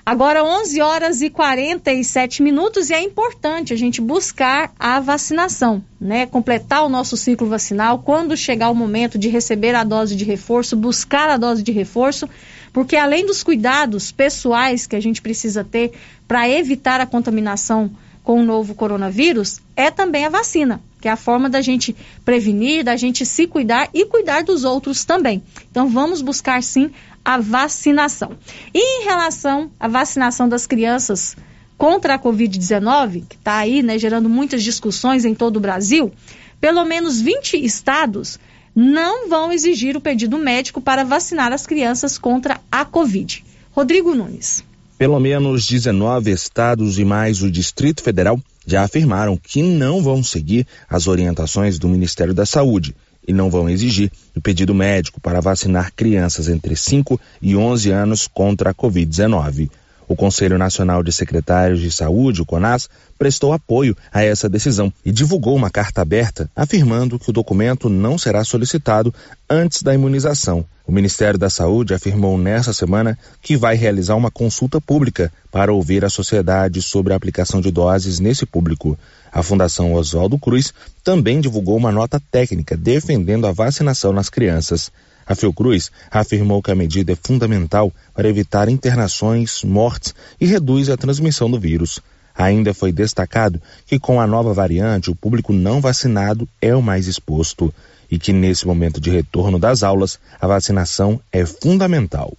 [0.07, 6.25] Agora 11 horas e 47 minutos e é importante a gente buscar a vacinação, né?
[6.25, 10.77] Completar o nosso ciclo vacinal quando chegar o momento de receber a dose de reforço,
[10.77, 12.29] buscar a dose de reforço,
[12.71, 15.91] porque além dos cuidados pessoais que a gente precisa ter
[16.25, 17.91] para evitar a contaminação
[18.27, 22.83] com o novo coronavírus, é também a vacina, que é a forma da gente prevenir,
[22.83, 25.41] da gente se cuidar e cuidar dos outros também.
[25.71, 26.91] Então vamos buscar sim
[27.23, 28.33] a vacinação.
[28.73, 31.37] E em relação à vacinação das crianças
[31.77, 36.11] contra a Covid-19, que está aí né, gerando muitas discussões em todo o Brasil,
[36.59, 38.37] pelo menos 20 estados
[38.75, 43.45] não vão exigir o pedido médico para vacinar as crianças contra a Covid.
[43.71, 44.66] Rodrigo Nunes.
[44.97, 50.65] Pelo menos 19 estados e mais o Distrito Federal já afirmaram que não vão seguir
[50.89, 52.95] as orientações do Ministério da Saúde
[53.27, 58.27] e não vão exigir o pedido médico para vacinar crianças entre 5 e 11 anos
[58.27, 59.69] contra a Covid-19.
[60.07, 62.89] O Conselho Nacional de Secretários de Saúde, o CONAS,
[63.19, 68.17] prestou apoio a essa decisão e divulgou uma carta aberta afirmando que o documento não
[68.17, 69.13] será solicitado
[69.49, 70.65] antes da imunização.
[70.87, 76.05] O Ministério da Saúde afirmou nesta semana que vai realizar uma consulta pública para ouvir
[76.05, 78.97] a sociedade sobre a aplicação de doses nesse público.
[79.29, 84.89] A Fundação Oswaldo Cruz também divulgou uma nota técnica defendendo a vacinação nas crianças.
[85.27, 90.95] A Fiocruz afirmou que a medida é fundamental para evitar internações, mortes e reduz a
[90.95, 91.99] transmissão do vírus.
[92.33, 97.07] Ainda foi destacado que com a nova variante o público não vacinado é o mais
[97.07, 97.73] exposto
[98.09, 102.37] e que nesse momento de retorno das aulas a vacinação é fundamental.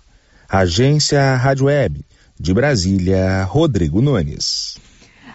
[0.49, 2.01] Agência Rádio Web
[2.41, 4.79] de Brasília, Rodrigo Nunes.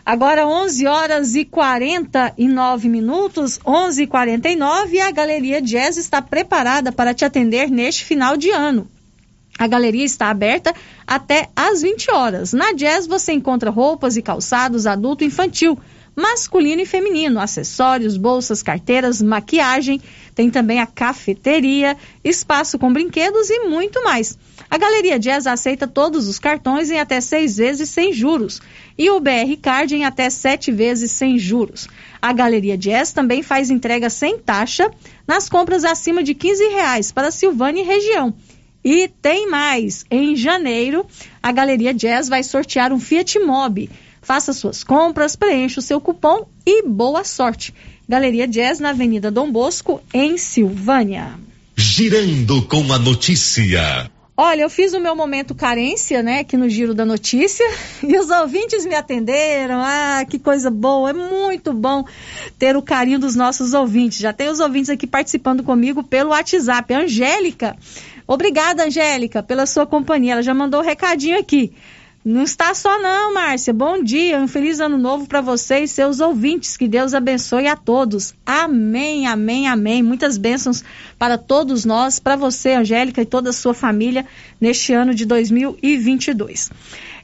[0.05, 6.91] Agora 11 horas e 49 minutos, 11 e 49 e a Galeria Jazz está preparada
[6.91, 8.85] para te atender neste final de ano.
[9.57, 10.73] A galeria está aberta
[11.07, 12.51] até às 20 horas.
[12.51, 15.79] Na Jazz você encontra roupas e calçados adulto e infantil,
[16.13, 20.01] masculino e feminino, acessórios, bolsas, carteiras, maquiagem.
[20.35, 24.37] Tem também a cafeteria, espaço com brinquedos e muito mais.
[24.69, 28.59] A Galeria Jazz aceita todos os cartões em até seis vezes sem juros
[28.97, 31.87] e o BR Card em até sete vezes sem juros.
[32.21, 34.89] A Galeria Jazz também faz entrega sem taxa
[35.27, 38.33] nas compras acima de 15 reais para Silvânia e região
[38.83, 40.05] E tem mais.
[40.09, 41.05] Em janeiro,
[41.41, 43.89] a Galeria Jazz vai sortear um Fiat Mobi.
[44.21, 47.73] Faça suas compras, preencha o seu cupom e boa sorte.
[48.07, 51.39] Galeria Jazz na Avenida Dom Bosco, em Silvânia.
[51.75, 54.12] Girando com a notícia.
[54.35, 57.63] Olha, eu fiz o meu momento carência, né, aqui no Giro da Notícia,
[58.01, 59.79] e os ouvintes me atenderam.
[59.79, 61.11] Ah, que coisa boa!
[61.11, 62.03] É muito bom
[62.57, 64.17] ter o carinho dos nossos ouvintes.
[64.17, 66.91] Já tem os ouvintes aqui participando comigo pelo WhatsApp.
[66.95, 67.77] Angélica,
[68.25, 70.33] obrigada, Angélica, pela sua companhia.
[70.33, 71.71] Ela já mandou o um recadinho aqui.
[72.25, 73.73] Não está só não, Márcia.
[73.73, 76.77] Bom dia, um feliz ano novo para você e seus ouvintes.
[76.77, 78.33] Que Deus abençoe a todos.
[78.45, 80.01] Amém, amém, amém.
[80.01, 80.85] Muitas bênçãos
[81.19, 84.25] para todos nós, para você, Angélica, e toda a sua família
[84.59, 86.71] neste ano de 2022.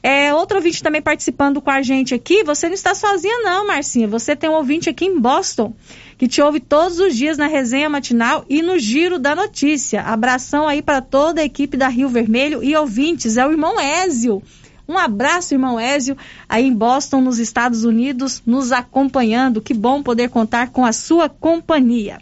[0.02, 2.44] É, outro ouvinte também participando com a gente aqui.
[2.44, 4.06] Você não está sozinha não, Marcinha.
[4.06, 5.74] Você tem um ouvinte aqui em Boston
[6.18, 10.02] que te ouve todos os dias na resenha matinal e no giro da notícia.
[10.02, 13.38] Abração aí para toda a equipe da Rio Vermelho e ouvintes.
[13.38, 14.42] É o irmão Ézio
[14.90, 16.16] um abraço, irmão Ézio,
[16.48, 19.60] aí em Boston, nos Estados Unidos, nos acompanhando.
[19.60, 22.18] Que bom poder contar com a sua companhia.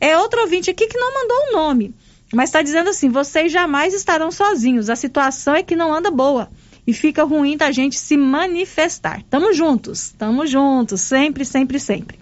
[0.00, 1.94] É outro ouvinte aqui que não mandou o um nome,
[2.32, 4.88] mas está dizendo assim: vocês jamais estarão sozinhos.
[4.88, 6.48] A situação é que não anda boa
[6.86, 9.22] e fica ruim da gente se manifestar.
[9.28, 12.18] Tamo juntos, tamo juntos, sempre, sempre, sempre.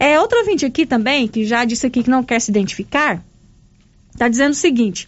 [0.00, 3.22] É outro ouvinte aqui também que já disse aqui que não quer se identificar.
[4.10, 5.06] Está dizendo o seguinte: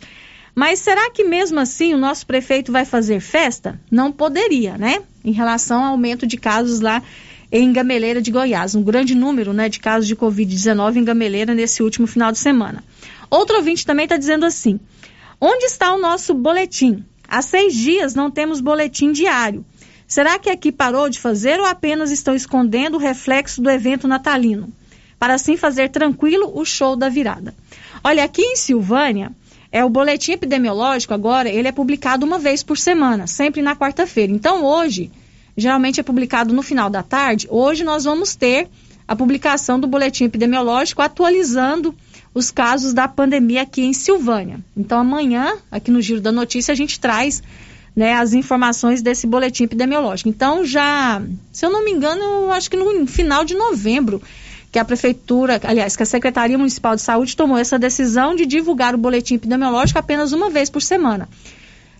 [0.54, 3.80] mas será que mesmo assim o nosso prefeito vai fazer festa?
[3.90, 5.02] Não poderia, né?
[5.24, 7.02] Em relação ao aumento de casos lá
[7.50, 8.74] em Gameleira de Goiás.
[8.74, 12.84] Um grande número né, de casos de Covid-19 em Gameleira nesse último final de semana.
[13.28, 14.78] Outro ouvinte também está dizendo assim:
[15.40, 17.04] onde está o nosso boletim?
[17.26, 19.64] Há seis dias não temos boletim diário.
[20.06, 24.68] Será que aqui parou de fazer ou apenas estão escondendo o reflexo do evento natalino?
[25.18, 27.54] Para assim fazer tranquilo o show da virada.
[28.04, 29.32] Olha, aqui em Silvânia,
[29.74, 34.30] é o boletim epidemiológico agora, ele é publicado uma vez por semana, sempre na quarta-feira.
[34.30, 35.10] Então hoje,
[35.56, 38.68] geralmente é publicado no final da tarde, hoje nós vamos ter
[39.06, 41.92] a publicação do boletim epidemiológico atualizando
[42.32, 44.60] os casos da pandemia aqui em Silvânia.
[44.76, 47.42] Então amanhã, aqui no Giro da Notícia, a gente traz
[47.96, 50.28] né, as informações desse boletim epidemiológico.
[50.28, 51.20] Então já,
[51.50, 54.22] se eu não me engano, eu acho que no final de novembro
[54.74, 58.92] que a prefeitura, aliás, que a Secretaria Municipal de Saúde tomou essa decisão de divulgar
[58.92, 61.28] o boletim epidemiológico apenas uma vez por semana.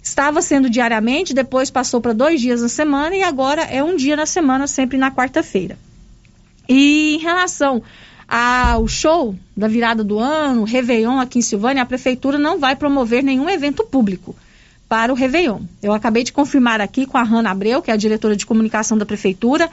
[0.02, 4.16] Estava sendo diariamente, depois passou para dois dias na semana e agora é um dia
[4.16, 5.78] na semana, sempre na quarta-feira.
[6.68, 7.80] E em relação
[8.26, 13.22] ao show da virada do ano, Réveillon aqui em Silvânia, a prefeitura não vai promover
[13.22, 14.34] nenhum evento público
[14.88, 15.60] para o Réveillon.
[15.80, 18.98] Eu acabei de confirmar aqui com a Hanna Abreu, que é a diretora de comunicação
[18.98, 19.70] da prefeitura,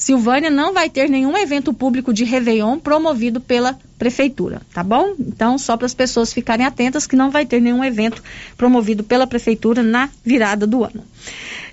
[0.00, 5.14] Silvânia não vai ter nenhum evento público de Réveillon promovido pela prefeitura, tá bom?
[5.18, 8.22] Então, só para as pessoas ficarem atentas que não vai ter nenhum evento
[8.56, 11.04] promovido pela prefeitura na virada do ano.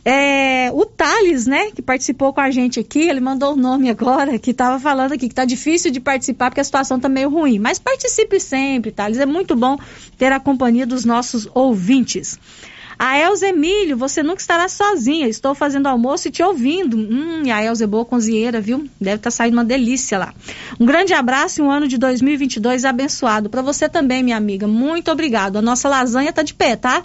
[0.04, 4.38] É, o Thales, né, que participou com a gente aqui, ele mandou o nome agora,
[4.38, 7.60] que estava falando aqui que está difícil de participar porque a situação está meio ruim.
[7.60, 9.20] Mas participe sempre, Thales.
[9.20, 9.78] É muito bom
[10.18, 12.38] ter a companhia dos nossos ouvintes.
[13.00, 15.28] A Elza Emílio, você nunca estará sozinha.
[15.28, 16.98] Estou fazendo almoço e te ouvindo.
[16.98, 18.90] Hum, a Elza é boa cozinheira, viu?
[19.00, 20.34] Deve estar tá saindo uma delícia lá.
[20.80, 23.50] Um grande abraço e um ano de 2022 abençoado.
[23.50, 24.68] Para você também, minha amiga.
[24.68, 25.58] Muito obrigado.
[25.58, 27.04] A nossa lasanha tá de pé, tá?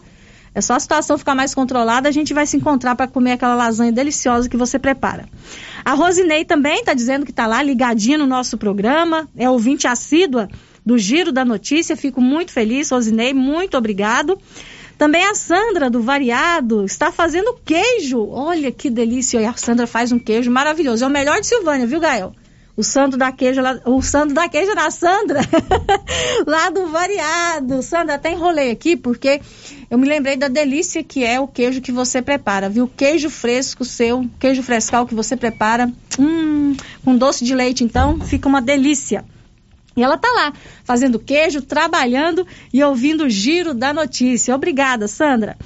[0.55, 3.55] É só a situação ficar mais controlada, a gente vai se encontrar para comer aquela
[3.55, 5.27] lasanha deliciosa que você prepara.
[5.83, 10.51] A Rosinei também está dizendo que está lá ligadinha no nosso programa, é ouvinte assídua
[10.85, 11.97] do Giro da Notícia.
[11.97, 14.39] Fico muito feliz, Rosinei, muito obrigado.
[15.03, 18.25] Também a Sandra do Variado está fazendo queijo.
[18.29, 19.41] Olha que delícia!
[19.41, 21.03] E a Sandra faz um queijo maravilhoso.
[21.03, 22.33] É o melhor de Silvânia, viu, Gael?
[22.77, 25.41] O santo da queijo, o santo da queijo da Sandra,
[26.47, 27.83] lá do Variado.
[27.83, 29.41] Sandra, até enrolei aqui porque
[29.91, 32.87] eu me lembrei da delícia que é o queijo que você prepara, viu?
[32.87, 38.49] Queijo fresco seu, queijo frescal que você prepara, hum, com doce de leite, então fica
[38.49, 39.25] uma delícia.
[39.97, 40.53] E ela está lá,
[40.85, 44.55] fazendo queijo, trabalhando e ouvindo o giro da notícia.
[44.55, 45.57] Obrigada, Sandra.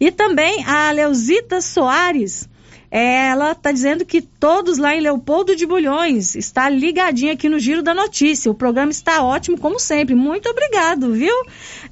[0.00, 2.48] E também a Leuzita Soares.
[2.90, 7.82] Ela está dizendo que todos lá em Leopoldo de Bulhões está ligadinha aqui no Giro
[7.82, 8.50] da Notícia.
[8.50, 10.14] O programa está ótimo, como sempre.
[10.14, 11.34] Muito obrigado, viu,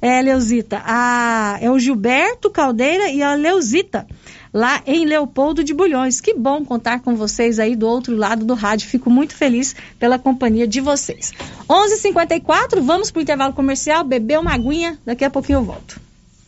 [0.01, 0.81] é, Leuzita?
[0.85, 4.07] A, é o Gilberto Caldeira e a Leuzita
[4.55, 6.21] lá em Leopoldo de Bulhões.
[6.21, 8.87] Que bom contar com vocês aí do outro lado do rádio.
[8.87, 11.33] Fico muito feliz pela companhia de vocês.
[11.69, 15.99] 11:54, vamos para o intervalo comercial, beber uma aguinha, daqui a pouquinho eu volto.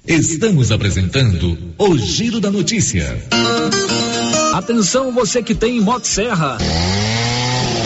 [0.07, 3.21] Estamos apresentando o Giro da Notícia.
[4.53, 6.57] Atenção você que tem Motosserra.
[6.57, 7.26] Serra.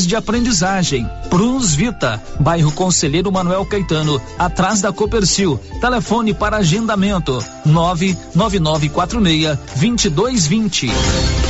[0.00, 1.08] de aprendizagem.
[1.28, 5.60] Prunus Vita, bairro Conselheiro Manuel Caetano, atrás da Copercil.
[5.80, 10.88] Telefone para agendamento: 99946 2220.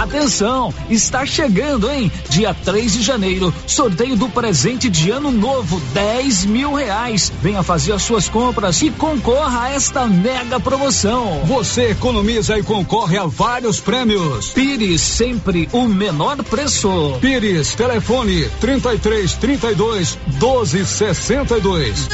[0.00, 2.10] Atenção, está chegando, hein?
[2.28, 7.32] Dia 3 de janeiro, sorteio do presente de ano novo, 10 mil reais.
[7.40, 11.42] Venha fazer as suas compras e concorra a esta mega promoção.
[11.44, 14.48] Você economiza e concorre a vários prêmios.
[14.48, 17.18] Pires, sempre o menor preço.
[17.20, 22.08] Pires, telefone 33 32 12 62.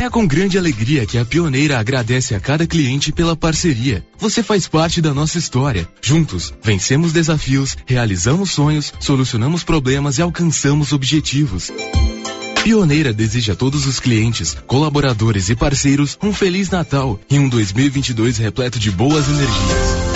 [0.00, 4.06] É com grande alegria que a Pioneira agradece a cada cliente pela parceria.
[4.18, 5.88] Você faz parte da nossa história.
[6.00, 11.72] Juntos, vencemos desafios, realizamos sonhos, solucionamos problemas e alcançamos objetivos.
[12.62, 18.38] Pioneira deseja a todos os clientes, colaboradores e parceiros um feliz Natal e um 2022
[18.38, 20.15] repleto de boas energias.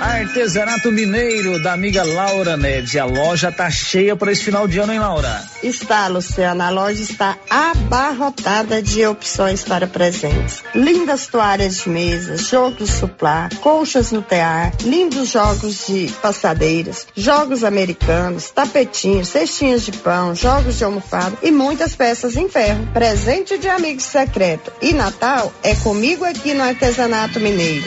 [0.00, 2.94] Artesanato Mineiro da amiga Laura Neves.
[2.96, 5.42] A loja tá cheia para esse final de ano, hein, Laura?
[5.62, 6.66] Está, Luciana.
[6.66, 10.62] A loja está abarrotada de opções para presentes.
[10.74, 18.50] Lindas toalhas de mesa, jogos suplá, colchas no tear, lindos jogos de passadeiras, jogos americanos,
[18.50, 22.86] tapetinhos, cestinhas de pão, jogos de almofada e muitas peças em ferro.
[22.92, 24.70] Presente de amigo secreto.
[24.82, 27.86] E Natal é comigo aqui no Artesanato Mineiro.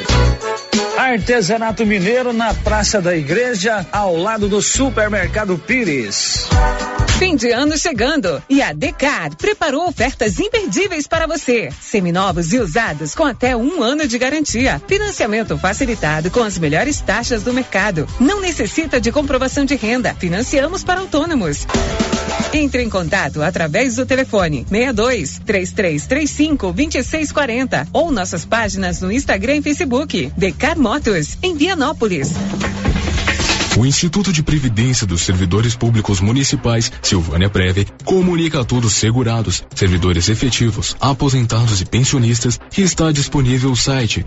[1.00, 6.46] Artesanato Mineiro na Praça da Igreja, ao lado do Supermercado Pires.
[7.18, 11.70] Fim de ano chegando e a Decar preparou ofertas imperdíveis para você.
[11.82, 14.82] Seminovos e usados com até um ano de garantia.
[14.88, 18.06] Financiamento facilitado com as melhores taxas do mercado.
[18.20, 20.14] Não necessita de comprovação de renda.
[20.16, 21.66] Financiamos para autônomos.
[22.54, 29.62] Entre em contato através do telefone 62 3335 2640 ou nossas páginas no Instagram e
[29.62, 30.32] Facebook.
[30.36, 30.78] Decar
[31.44, 32.30] Em Vianópolis.
[33.78, 40.30] O Instituto de Previdência dos Servidores Públicos Municipais, Silvânia Preve, comunica a todos segurados, servidores
[40.30, 44.26] efetivos, aposentados e pensionistas que está disponível o site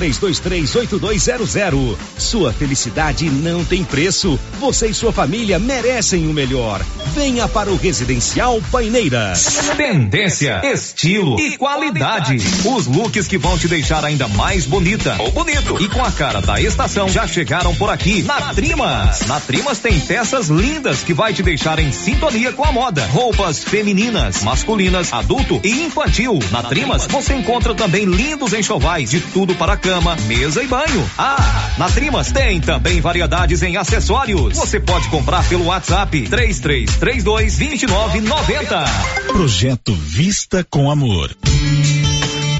[0.00, 1.96] 983238200.
[2.16, 4.38] Sua felicidade não tem preço.
[4.60, 6.80] Você e sua família merecem o melhor.
[7.14, 9.72] Venha para o Residencial Paineiras.
[9.76, 12.36] Tendência, estilo e qualidade.
[12.64, 16.40] Os looks que vão te deixar ainda mais bonita ou bonito e com a cara
[16.40, 19.20] da estação já chegaram por aqui na Trimas.
[19.26, 23.06] Na Trimas tem peças lindas que vai te deixar em sintonia com a moda.
[23.06, 26.38] Roupas femininas, masculinas, adulto e infantil.
[26.50, 31.10] Na Trimas você encontra também lindos enxovais de tudo para cama, mesa e banho.
[31.16, 34.56] Ah, na Trimas tem também variedades em acessórios.
[34.56, 38.84] Você pode comprar pelo WhatsApp 3332 2990.
[39.28, 41.34] Projeto Vista com Amor.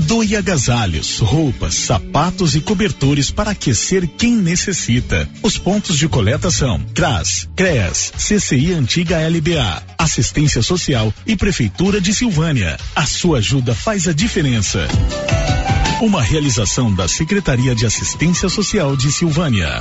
[0.08, 5.28] Doe agasalhos, roupas, sapatos e cobertores para aquecer quem necessita.
[5.42, 12.14] Os pontos de coleta são CRAS, CREAS, CCI Antiga LBA, Assistência Social e Prefeitura de
[12.14, 12.78] Silvânia.
[12.96, 14.88] A sua ajuda faz a diferença.
[16.00, 19.80] Uma realização da Secretaria de Assistência Social de Silvânia.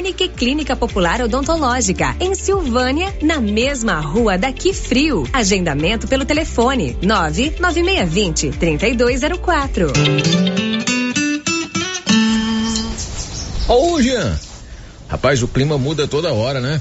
[0.00, 5.28] Unique Clínica Popular Odontológica, em Silvânia, na mesma rua daqui frio.
[5.30, 9.92] Agendamento pelo telefone 99620 3204.
[13.68, 14.40] Ô, Jean.
[15.06, 16.80] Rapaz, o clima muda toda hora, né?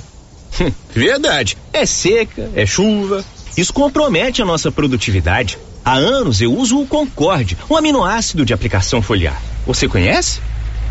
[0.95, 1.57] Verdade.
[1.73, 3.25] É seca, é chuva.
[3.57, 5.57] Isso compromete a nossa produtividade.
[5.83, 9.41] Há anos eu uso o Concorde, um aminoácido de aplicação foliar.
[9.67, 10.39] Você conhece?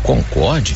[0.03, 0.75] Concorde?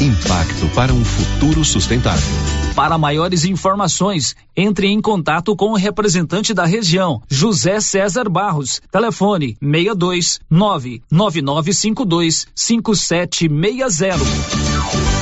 [0.00, 2.26] Impacto para um futuro sustentável.
[2.74, 8.80] Para maiores informações, entre em contato com o representante da região, José César Barros.
[8.90, 15.21] Telefone 62 99952 5760.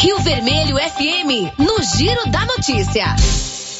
[0.00, 3.04] Rio Vermelho FM, no Giro da Notícia.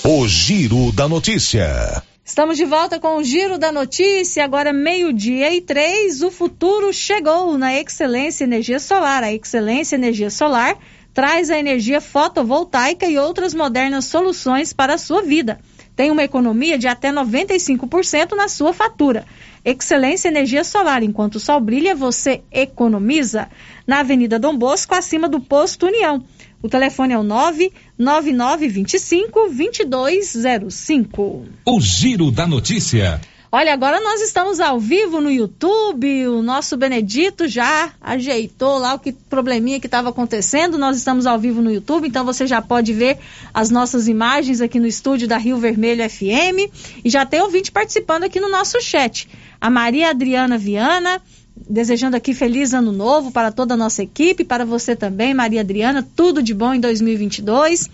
[0.04, 2.02] O Giro da Notícia.
[2.22, 6.22] Estamos de volta com o Giro da Notícia, agora meio-dia e três.
[6.22, 9.22] O futuro chegou na Excelência Energia Solar.
[9.22, 10.76] A Excelência Energia Solar
[11.14, 15.58] traz a energia fotovoltaica e outras modernas soluções para a sua vida.
[16.00, 19.26] Tem uma economia de até 95% na sua fatura.
[19.62, 21.02] Excelência Energia Solar.
[21.02, 23.50] Enquanto o sol brilha, você economiza.
[23.86, 26.24] Na Avenida Dom Bosco, acima do Posto União.
[26.62, 31.44] O telefone é o 99925 2205.
[31.66, 33.20] O Giro da Notícia.
[33.52, 36.28] Olha, agora nós estamos ao vivo no YouTube.
[36.28, 40.78] O nosso Benedito já ajeitou lá o que probleminha que estava acontecendo.
[40.78, 43.18] Nós estamos ao vivo no YouTube, então você já pode ver
[43.52, 46.70] as nossas imagens aqui no estúdio da Rio Vermelho FM.
[47.04, 49.28] E já tem ouvinte participando aqui no nosso chat.
[49.60, 51.20] A Maria Adriana Viana,
[51.68, 56.08] desejando aqui feliz ano novo para toda a nossa equipe, para você também, Maria Adriana,
[56.14, 57.90] tudo de bom em 2022.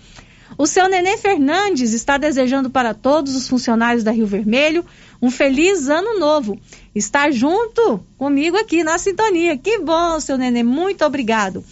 [0.55, 4.85] O seu Nenê Fernandes está desejando para todos os funcionários da Rio Vermelho
[5.21, 6.59] um feliz ano novo.
[6.93, 9.57] Está junto comigo aqui na sintonia.
[9.57, 11.63] Que bom, seu Nenê, muito obrigado.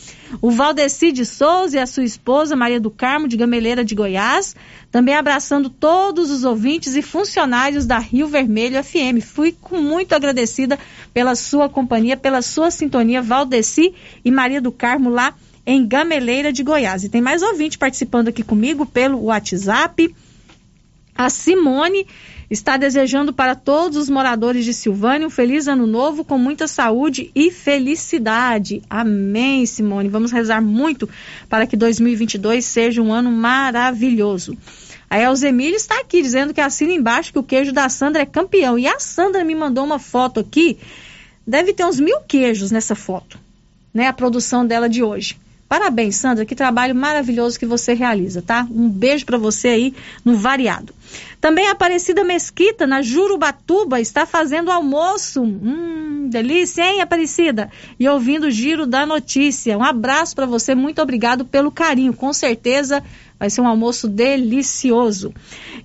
[0.41, 4.55] O Valdeci de Souza e a sua esposa Maria do Carmo de Gameleira de Goiás,
[4.91, 9.23] também abraçando todos os ouvintes e funcionários da Rio Vermelho FM.
[9.23, 10.78] Fui muito agradecida
[11.13, 15.34] pela sua companhia, pela sua sintonia, Valdeci e Maria do Carmo lá
[15.66, 17.03] em Gameleira de Goiás.
[17.03, 20.13] E tem mais ouvinte participando aqui comigo pelo WhatsApp.
[21.18, 22.05] A Simone
[22.49, 27.32] está desejando para todos os moradores de Silvânia um feliz ano novo com muita saúde
[27.34, 28.82] e felicidade.
[28.89, 30.09] Amém, Simone.
[30.09, 31.09] Vamos rezar muito
[31.49, 34.57] para que 2022 seja um ano maravilhoso.
[35.09, 38.78] A Elzemília está aqui dizendo que assina embaixo que o queijo da Sandra é campeão.
[38.78, 40.78] E a Sandra me mandou uma foto aqui.
[41.47, 43.39] Deve ter uns mil queijos nessa foto,
[43.93, 44.07] né?
[44.07, 45.38] A produção dela de hoje.
[45.68, 48.68] Parabéns, Sandra, que trabalho maravilhoso que você realiza, tá?
[48.70, 49.93] Um beijo para você aí
[50.24, 50.93] no variado.
[51.41, 55.41] Também a Aparecida Mesquita, na Jurubatuba, está fazendo almoço.
[55.41, 57.72] Hum, delícia, hein, Aparecida?
[57.99, 59.78] E ouvindo o giro da notícia.
[59.78, 62.13] Um abraço para você, muito obrigado pelo carinho.
[62.13, 63.03] Com certeza
[63.38, 65.34] Vai ser um almoço delicioso.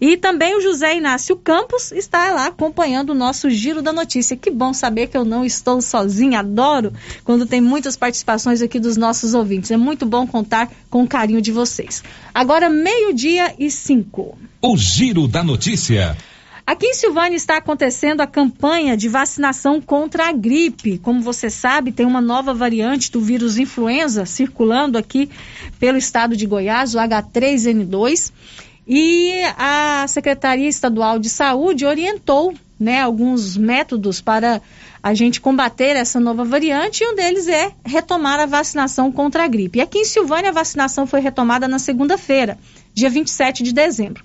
[0.01, 4.37] E também o José Inácio Campos está lá acompanhando o nosso Giro da Notícia.
[4.37, 6.41] Que bom saber que eu não estou sozinha.
[6.41, 6.93] Adoro
[7.25, 9.71] quando tem muitas participações aqui dos nossos ouvintes.
[9.71, 12.03] É muito bom contar com o carinho de vocês.
[12.33, 14.39] Agora, meio-dia e cinco.
[14.63, 16.17] O Giro da Notícia.
[16.71, 20.99] Aqui em Silvânia está acontecendo a campanha de vacinação contra a gripe.
[20.99, 25.29] Como você sabe, tem uma nova variante do vírus influenza circulando aqui
[25.81, 28.31] pelo estado de Goiás, o H3N2.
[28.87, 34.63] E a Secretaria Estadual de Saúde orientou né, alguns métodos para
[35.03, 39.49] a gente combater essa nova variante, e um deles é retomar a vacinação contra a
[39.49, 39.81] gripe.
[39.81, 42.57] E aqui em Silvânia, a vacinação foi retomada na segunda-feira,
[42.95, 44.23] dia 27 de dezembro.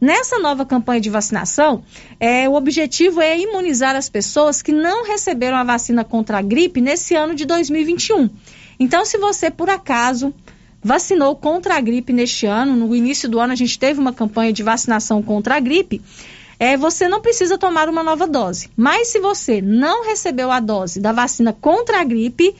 [0.00, 1.82] Nessa nova campanha de vacinação,
[2.20, 6.80] é, o objetivo é imunizar as pessoas que não receberam a vacina contra a gripe
[6.80, 8.28] nesse ano de 2021.
[8.78, 10.34] Então, se você, por acaso,
[10.82, 14.52] vacinou contra a gripe neste ano, no início do ano a gente teve uma campanha
[14.52, 16.02] de vacinação contra a gripe,
[16.58, 18.70] é, você não precisa tomar uma nova dose.
[18.76, 22.54] Mas se você não recebeu a dose da vacina contra a gripe,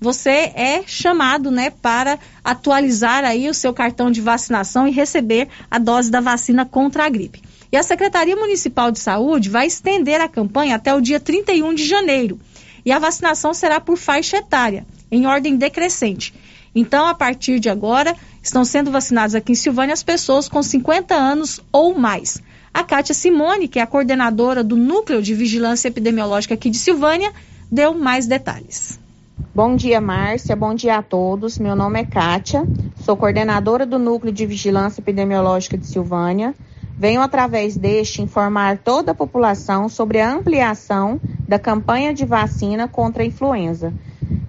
[0.00, 5.78] você é chamado, né, para atualizar aí o seu cartão de vacinação e receber a
[5.78, 7.42] dose da vacina contra a gripe.
[7.70, 11.86] E a Secretaria Municipal de Saúde vai estender a campanha até o dia 31 de
[11.86, 12.40] janeiro.
[12.84, 16.32] E a vacinação será por faixa etária, em ordem decrescente.
[16.74, 21.14] Então, a partir de agora, estão sendo vacinadas aqui em Silvânia as pessoas com 50
[21.14, 22.42] anos ou mais.
[22.72, 27.32] A Kátia Simone, que é a coordenadora do Núcleo de Vigilância Epidemiológica aqui de Silvânia,
[27.70, 28.98] deu mais detalhes.
[29.52, 30.54] Bom dia, Márcia.
[30.54, 31.58] Bom dia a todos.
[31.58, 32.64] Meu nome é Kátia,
[33.04, 36.54] sou coordenadora do Núcleo de Vigilância Epidemiológica de Silvânia.
[36.96, 43.24] Venho, através deste, informar toda a população sobre a ampliação da campanha de vacina contra
[43.24, 43.92] a influenza,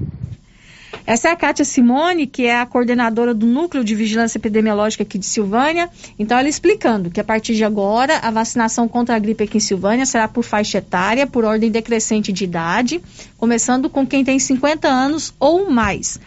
[1.07, 5.17] Essa é a Kátia Simone, que é a coordenadora do Núcleo de Vigilância Epidemiológica aqui
[5.17, 5.89] de Silvânia.
[6.19, 9.61] Então, ela explicando que a partir de agora, a vacinação contra a gripe aqui em
[9.61, 13.01] Silvânia será por faixa etária, por ordem decrescente de idade,
[13.37, 16.19] começando com quem tem 50 anos ou mais.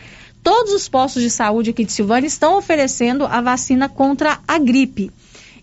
[0.43, 5.11] Todos os postos de saúde aqui de Silvânia estão oferecendo a vacina contra a gripe.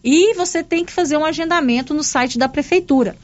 [0.04, 3.16] E você tem que fazer um agendamento no site da prefeitura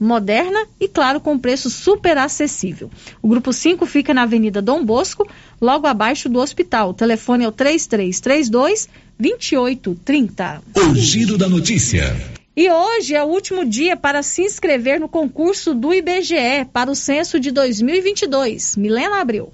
[0.00, 2.90] moderna e, claro, com preço super acessível.
[3.20, 5.28] O grupo 5 fica na Avenida Dom Bosco,
[5.60, 6.88] logo abaixo do hospital.
[6.88, 10.62] O telefone é o 3332 2830.
[10.74, 12.16] O giro da notícia.
[12.56, 16.94] E hoje é o último dia para se inscrever no concurso do IBGE para o
[16.94, 18.74] censo de 2022.
[18.76, 19.52] Milena Abreu.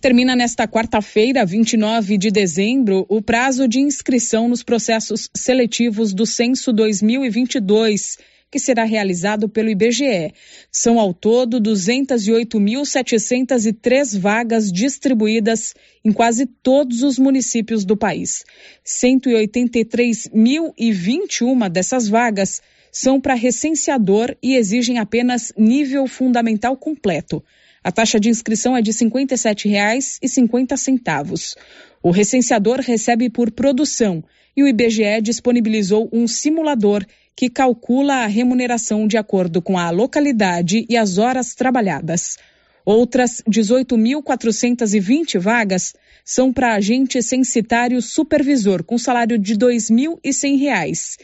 [0.00, 6.72] Termina nesta quarta-feira, 29 de dezembro, o prazo de inscrição nos processos seletivos do censo
[6.72, 8.16] 2022
[8.50, 10.34] que será realizado pelo IBGE.
[10.70, 15.74] São ao todo 208.703 vagas distribuídas
[16.04, 18.44] em quase todos os municípios do país.
[18.84, 22.62] 183.021 dessas vagas
[22.92, 27.42] são para recenseador e exigem apenas nível fundamental completo.
[27.84, 31.56] A taxa de inscrição é de R$ 57,50.
[32.02, 34.24] O recenseador recebe por produção
[34.56, 37.04] e o IBGE disponibilizou um simulador
[37.36, 42.38] que calcula a remuneração de acordo com a localidade e as horas trabalhadas.
[42.84, 45.94] Outras 18.420 vagas
[46.24, 51.18] são para agente censitário supervisor com salário de R$ 2.100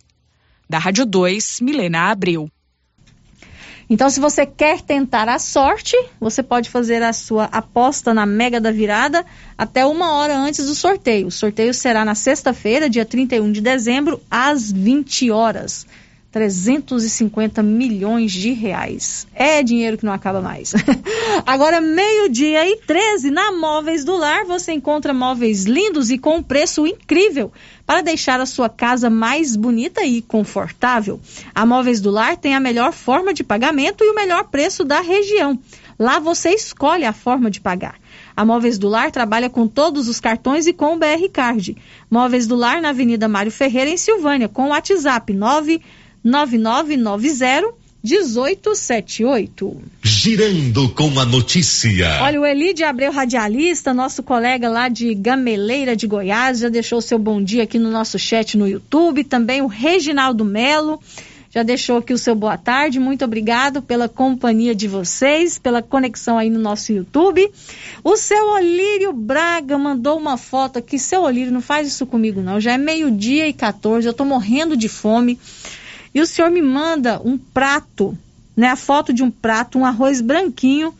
[0.68, 2.48] Da Rádio 2, Milena Abreu.
[3.88, 8.60] Então, se você quer tentar a sorte, você pode fazer a sua aposta na Mega
[8.60, 9.24] da Virada
[9.56, 11.28] até uma hora antes do sorteio.
[11.28, 15.86] O sorteio será na sexta-feira, dia 31 de dezembro, às 20 horas.
[16.36, 19.26] 350 milhões de reais.
[19.34, 20.74] É dinheiro que não acaba mais.
[21.46, 26.42] Agora, meio-dia e 13, na Móveis do Lar, você encontra móveis lindos e com um
[26.42, 27.50] preço incrível
[27.86, 31.18] para deixar a sua casa mais bonita e confortável.
[31.54, 35.00] A Móveis do Lar tem a melhor forma de pagamento e o melhor preço da
[35.00, 35.58] região.
[35.98, 37.94] Lá você escolhe a forma de pagar.
[38.36, 41.74] A Móveis do Lar trabalha com todos os cartões e com o BR Card.
[42.10, 45.80] Móveis do Lar na Avenida Mário Ferreira, em Silvânia, com o WhatsApp 9
[46.27, 49.82] 9990 1878.
[50.03, 52.19] Girando com a notícia.
[52.20, 57.19] Olha, o Elide Abreu Radialista, nosso colega lá de Gameleira de Goiás, já deixou seu
[57.19, 59.23] bom dia aqui no nosso chat no YouTube.
[59.23, 61.01] Também o Reginaldo Melo
[61.57, 63.01] já deixou aqui o seu boa tarde.
[63.01, 67.51] Muito obrigado pela companhia de vocês, pela conexão aí no nosso YouTube.
[68.05, 70.98] O seu Olírio Braga mandou uma foto aqui.
[70.98, 72.61] Seu Olírio, não faz isso comigo não.
[72.61, 75.39] Já é meio-dia e 14, eu tô morrendo de fome.
[76.16, 78.16] E o senhor me manda um prato,
[78.56, 78.68] né?
[78.68, 80.94] A foto de um prato, um arroz branquinho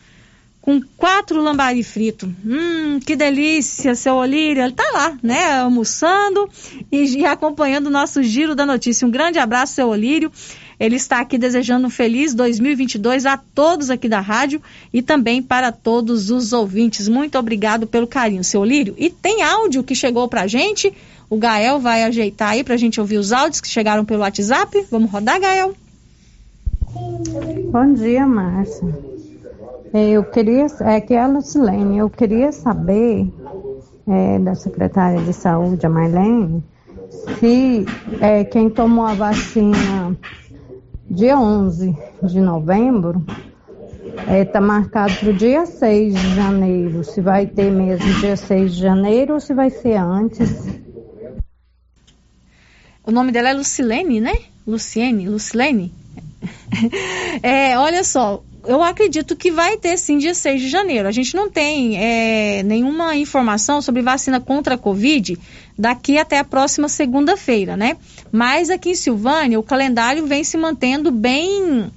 [0.61, 2.31] com quatro lambari frito.
[2.45, 4.61] Hum, que delícia, seu Olírio.
[4.61, 5.61] Ele tá lá, né?
[5.61, 6.47] Almoçando
[6.91, 9.07] e, e acompanhando o nosso giro da notícia.
[9.07, 10.31] Um grande abraço, seu Olírio.
[10.79, 14.61] Ele está aqui desejando um feliz 2022 a todos aqui da rádio
[14.93, 17.07] e também para todos os ouvintes.
[17.07, 18.93] Muito obrigado pelo carinho, seu Lírio.
[18.97, 20.93] E tem áudio que chegou para a gente.
[21.29, 24.85] O Gael vai ajeitar aí para a gente ouvir os áudios que chegaram pelo WhatsApp.
[24.91, 25.73] Vamos rodar, Gael?
[27.71, 28.87] Bom dia, Márcia.
[29.93, 33.27] Eu queria, é que é a Lucilene, eu queria saber
[34.07, 36.63] é, da secretária de saúde, a Marlene,
[37.39, 37.85] se
[38.21, 40.15] é, quem tomou a vacina
[41.09, 43.25] dia 11 de novembro
[44.17, 47.03] está é, tá marcado para o dia 6 de janeiro.
[47.03, 50.67] Se vai ter mesmo dia 6 de janeiro ou se vai ser antes.
[53.03, 54.33] O nome dela é Lucilene, né?
[54.65, 55.93] Luciene, Lucilene?
[57.41, 61.07] é, olha só, eu acredito que vai ter sim dia 6 de janeiro.
[61.07, 65.37] A gente não tem é, nenhuma informação sobre vacina contra a Covid
[65.77, 67.97] daqui até a próxima segunda-feira, né?
[68.31, 71.91] Mas aqui em Silvânia, o calendário vem se mantendo bem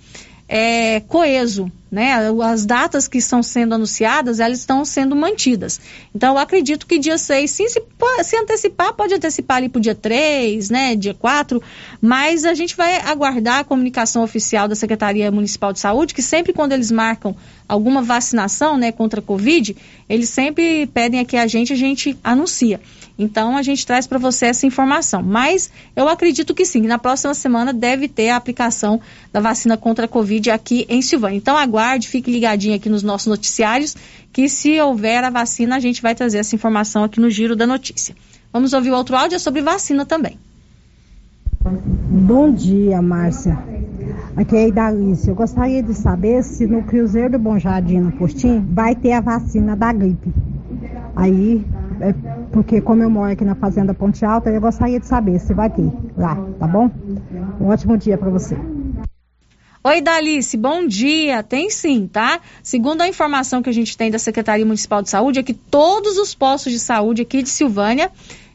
[0.48, 2.14] é, coeso né?
[2.44, 5.80] As datas que estão sendo anunciadas, elas estão sendo mantidas.
[6.14, 7.82] Então, eu acredito que dia 6, sim, se,
[8.22, 10.94] se antecipar, pode antecipar ali para o dia 3, né?
[10.94, 11.62] Dia 4,
[12.00, 16.52] mas a gente vai aguardar a comunicação oficial da Secretaria Municipal de Saúde, que sempre
[16.52, 17.34] quando eles marcam
[17.68, 19.76] alguma vacinação, né, contra a Covid,
[20.10, 22.80] eles sempre pedem aqui a gente, a gente anuncia.
[23.16, 25.22] Então a gente traz para você essa informação.
[25.22, 29.00] Mas eu acredito que sim, que na próxima semana deve ter a aplicação
[29.32, 31.36] da vacina contra a Covid aqui em Silvânia.
[31.36, 33.94] Então aguarde, fique ligadinho aqui nos nossos noticiários,
[34.32, 37.66] que se houver a vacina, a gente vai trazer essa informação aqui no Giro da
[37.66, 38.16] Notícia.
[38.52, 40.36] Vamos ouvir outro áudio é sobre vacina também.
[41.62, 43.58] Bom dia, Márcia.
[44.34, 45.28] Aqui é a Idalice.
[45.28, 49.20] Eu gostaria de saber se no Cruzeiro do Bom Jardim, no Postim, vai ter a
[49.20, 50.32] vacina da gripe.
[51.14, 51.62] Aí
[52.00, 52.14] é
[52.50, 55.68] porque como eu moro aqui na Fazenda Ponte Alta, eu gostaria de saber se vai
[55.68, 56.90] ter lá, tá bom?
[57.60, 58.56] Um ótimo dia para você.
[59.84, 61.42] Oi, Dalice, bom dia.
[61.42, 62.40] Tem sim, tá?
[62.62, 66.16] Segundo a informação que a gente tem da Secretaria Municipal de Saúde, é que todos
[66.16, 68.10] os postos de saúde aqui de Silvânia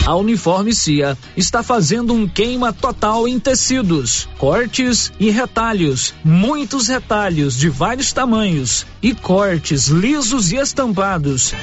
[0.04, 6.12] A Uniforme Cia está fazendo um queima total em tecidos, cortes e retalhos.
[6.24, 11.54] Muitos retalhos de vários tamanhos e cortes lisos e estampados.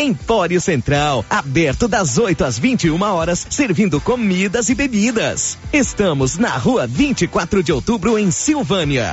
[0.00, 5.58] Empório Central, aberto das 8 às 21 horas, servindo comidas e bebidas.
[5.70, 9.12] Estamos na rua 24 de outubro, em Silvânia.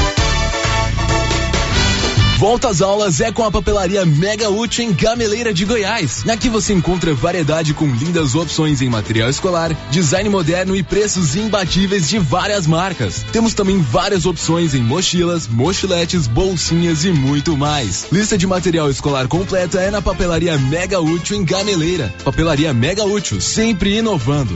[2.41, 6.27] Volta às aulas é com a papelaria Mega Útil em Gameleira de Goiás.
[6.27, 12.09] Aqui você encontra variedade com lindas opções em material escolar, design moderno e preços imbatíveis
[12.09, 13.23] de várias marcas.
[13.31, 18.07] Temos também várias opções em mochilas, mochiletes, bolsinhas e muito mais.
[18.11, 22.11] Lista de material escolar completa é na papelaria Mega Útil em Gameleira.
[22.23, 24.55] Papelaria Mega Útil, sempre inovando.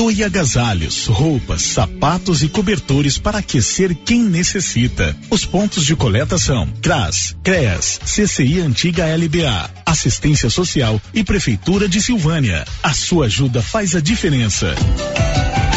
[0.00, 5.14] Doe agasalhos, roupas, sapatos e cobertores para aquecer quem necessita.
[5.28, 12.00] Os pontos de coleta são CRAS, CREAS, CCI Antiga LBA, Assistência Social e Prefeitura de
[12.00, 12.66] Silvânia.
[12.82, 14.74] A sua ajuda faz a diferença.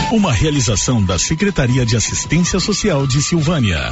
[0.09, 3.91] Uma realização da Secretaria de Assistência Social de Silvânia.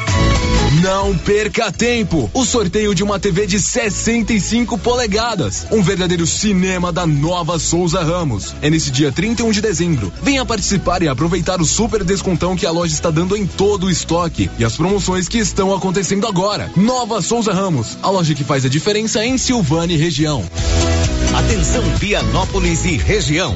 [0.81, 2.27] Não perca tempo!
[2.33, 5.67] O sorteio de uma TV de 65 polegadas.
[5.71, 8.55] Um verdadeiro cinema da nova Souza Ramos.
[8.63, 10.11] É nesse dia 31 de dezembro.
[10.23, 13.91] Venha participar e aproveitar o super descontão que a loja está dando em todo o
[13.91, 16.71] estoque e as promoções que estão acontecendo agora.
[16.75, 20.43] Nova Souza Ramos, a loja que faz a diferença em Silvânia e região.
[21.35, 23.55] Atenção Vianópolis e região.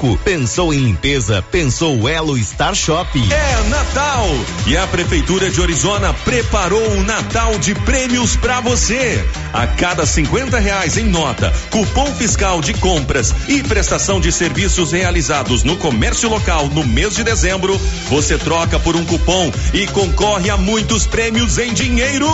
[0.23, 1.43] Pensou em limpeza?
[1.51, 3.07] Pensou Elo Star Shop.
[3.31, 4.27] É Natal
[4.65, 9.23] e a Prefeitura de Orizona preparou um Natal de prêmios para você.
[9.53, 15.63] A cada 50 reais em nota, cupom fiscal de compras e prestação de serviços realizados
[15.63, 17.79] no comércio local no mês de dezembro,
[18.09, 22.27] você troca por um cupom e concorre a muitos prêmios em dinheiro.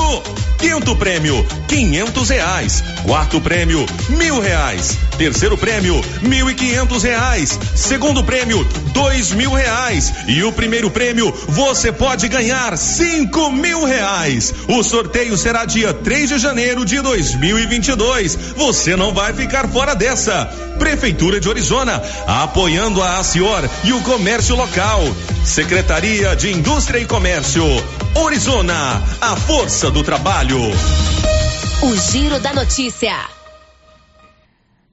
[0.57, 2.83] Quinto prêmio, quinhentos reais.
[3.03, 4.97] Quarto prêmio, mil reais.
[5.17, 7.56] Terceiro prêmio, mil e quinhentos reais.
[7.75, 10.13] Segundo prêmio, dois mil reais.
[10.27, 14.53] E o primeiro prêmio, você pode ganhar cinco mil reais.
[14.67, 18.35] O sorteio será dia 3 de janeiro de 2022.
[18.55, 20.45] Você não vai ficar fora dessa.
[20.79, 25.01] Prefeitura de Orizona, apoiando a Acior e o comércio local.
[25.43, 27.63] Secretaria de Indústria e Comércio.
[28.15, 30.59] Orizona, a força do trabalho.
[31.81, 33.36] O Giro da Notícia.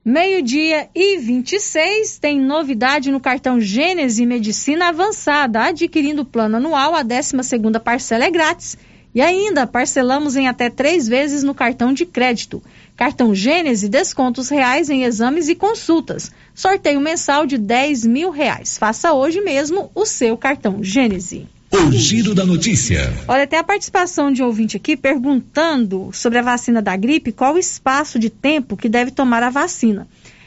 [0.07, 5.63] Meio-dia e 26 tem novidade no cartão Gênese Medicina Avançada.
[5.63, 8.77] Adquirindo o plano anual, a 12 segunda parcela é grátis.
[9.15, 12.63] E ainda parcelamos em até três vezes no cartão de crédito.
[12.95, 16.31] Cartão Gênese, descontos reais em exames e consultas.
[16.55, 18.77] Sorteio mensal de 10 mil reais.
[18.77, 21.49] Faça hoje mesmo o seu cartão Gênese.
[21.77, 23.13] O giro da notícia.
[23.27, 27.59] Olha, tem a participação de ouvinte aqui perguntando sobre a vacina da gripe, qual o
[27.59, 30.07] espaço de tempo que deve tomar a vacina.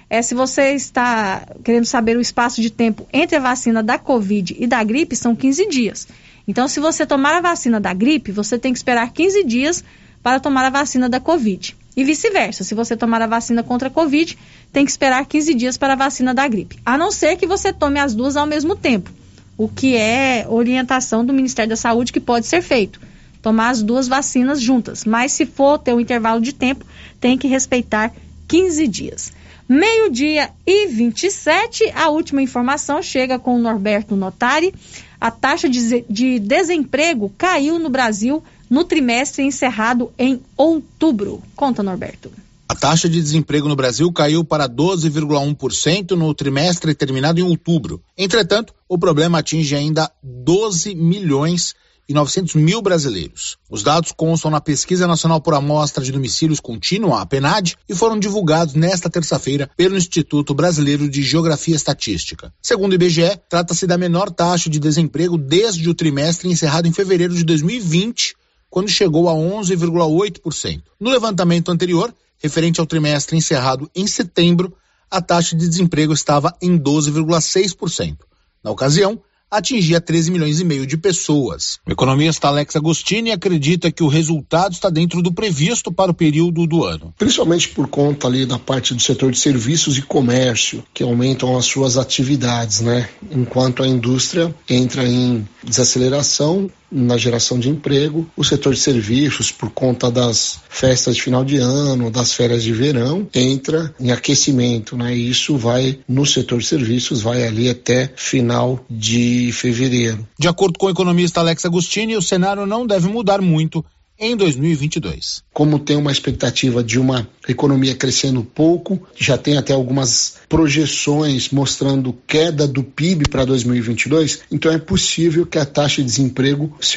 [0.10, 4.56] É, se você está querendo saber o espaço de tempo entre a vacina da Covid
[4.58, 6.08] e da gripe, são 15 dias.
[6.48, 9.84] Então, se você tomar a vacina da gripe, você tem que esperar 15 dias
[10.24, 11.76] para tomar a vacina da Covid.
[11.98, 14.38] E vice-versa, se você tomar a vacina contra a Covid,
[14.72, 16.80] tem que esperar 15 dias para a vacina da gripe.
[16.86, 19.12] A não ser que você tome as duas ao mesmo tempo
[19.57, 23.01] o que é orientação do Ministério da Saúde que pode ser feito.
[23.41, 25.03] Tomar as duas vacinas juntas.
[25.03, 26.85] Mas se for ter um intervalo de tempo,
[27.19, 28.13] tem que respeitar
[28.47, 29.34] 15 dias.
[29.67, 34.73] Meio-dia e 27, a última informação chega com o Norberto Notari.
[35.19, 41.41] A taxa de, de desemprego caiu no Brasil no trimestre encerrado em outubro.
[41.55, 42.31] Conta, Norberto.
[42.80, 48.04] Taxa de desemprego no Brasil caiu para 12,1% no trimestre terminado em outubro.
[48.16, 51.74] Entretanto, o problema atinge ainda 12 milhões
[52.08, 53.58] e 900 mil brasileiros.
[53.70, 58.18] Os dados constam na Pesquisa Nacional por Amostra de Domicílios Contínua, a PNAD, e foram
[58.18, 62.54] divulgados nesta terça-feira pelo Instituto Brasileiro de Geografia e Estatística.
[62.62, 67.34] Segundo o IBGE, trata-se da menor taxa de desemprego desde o trimestre encerrado em fevereiro
[67.34, 68.36] de 2020,
[68.70, 70.84] quando chegou a 11,8%.
[70.99, 74.76] No levantamento anterior, referente ao trimestre encerrado em setembro,
[75.09, 78.18] a taxa de desemprego estava em 12,6%.
[78.64, 81.80] Na ocasião, atingia 13 milhões e meio de pessoas.
[81.88, 86.68] O economista Alex Agostini acredita que o resultado está dentro do previsto para o período
[86.68, 87.14] do ano.
[87.18, 91.65] Principalmente por conta ali da parte do setor de serviços e comércio, que aumentam as
[91.65, 93.09] suas atividades, né?
[93.31, 99.69] Enquanto a indústria entra em desaceleração na geração de emprego, o setor de serviços, por
[99.69, 105.15] conta das festas de final de ano, das férias de verão, entra em aquecimento, né?
[105.15, 110.27] E isso vai no setor de serviços, vai ali até final de fevereiro.
[110.39, 113.84] De acordo com o economista Alex Agostini, o cenário não deve mudar muito
[114.19, 115.44] em 2022.
[115.53, 122.18] Como tem uma expectativa de uma economia crescendo pouco, já tem até algumas projeções mostrando
[122.26, 126.95] queda do PIB para 2022, então é possível que a taxa de desemprego se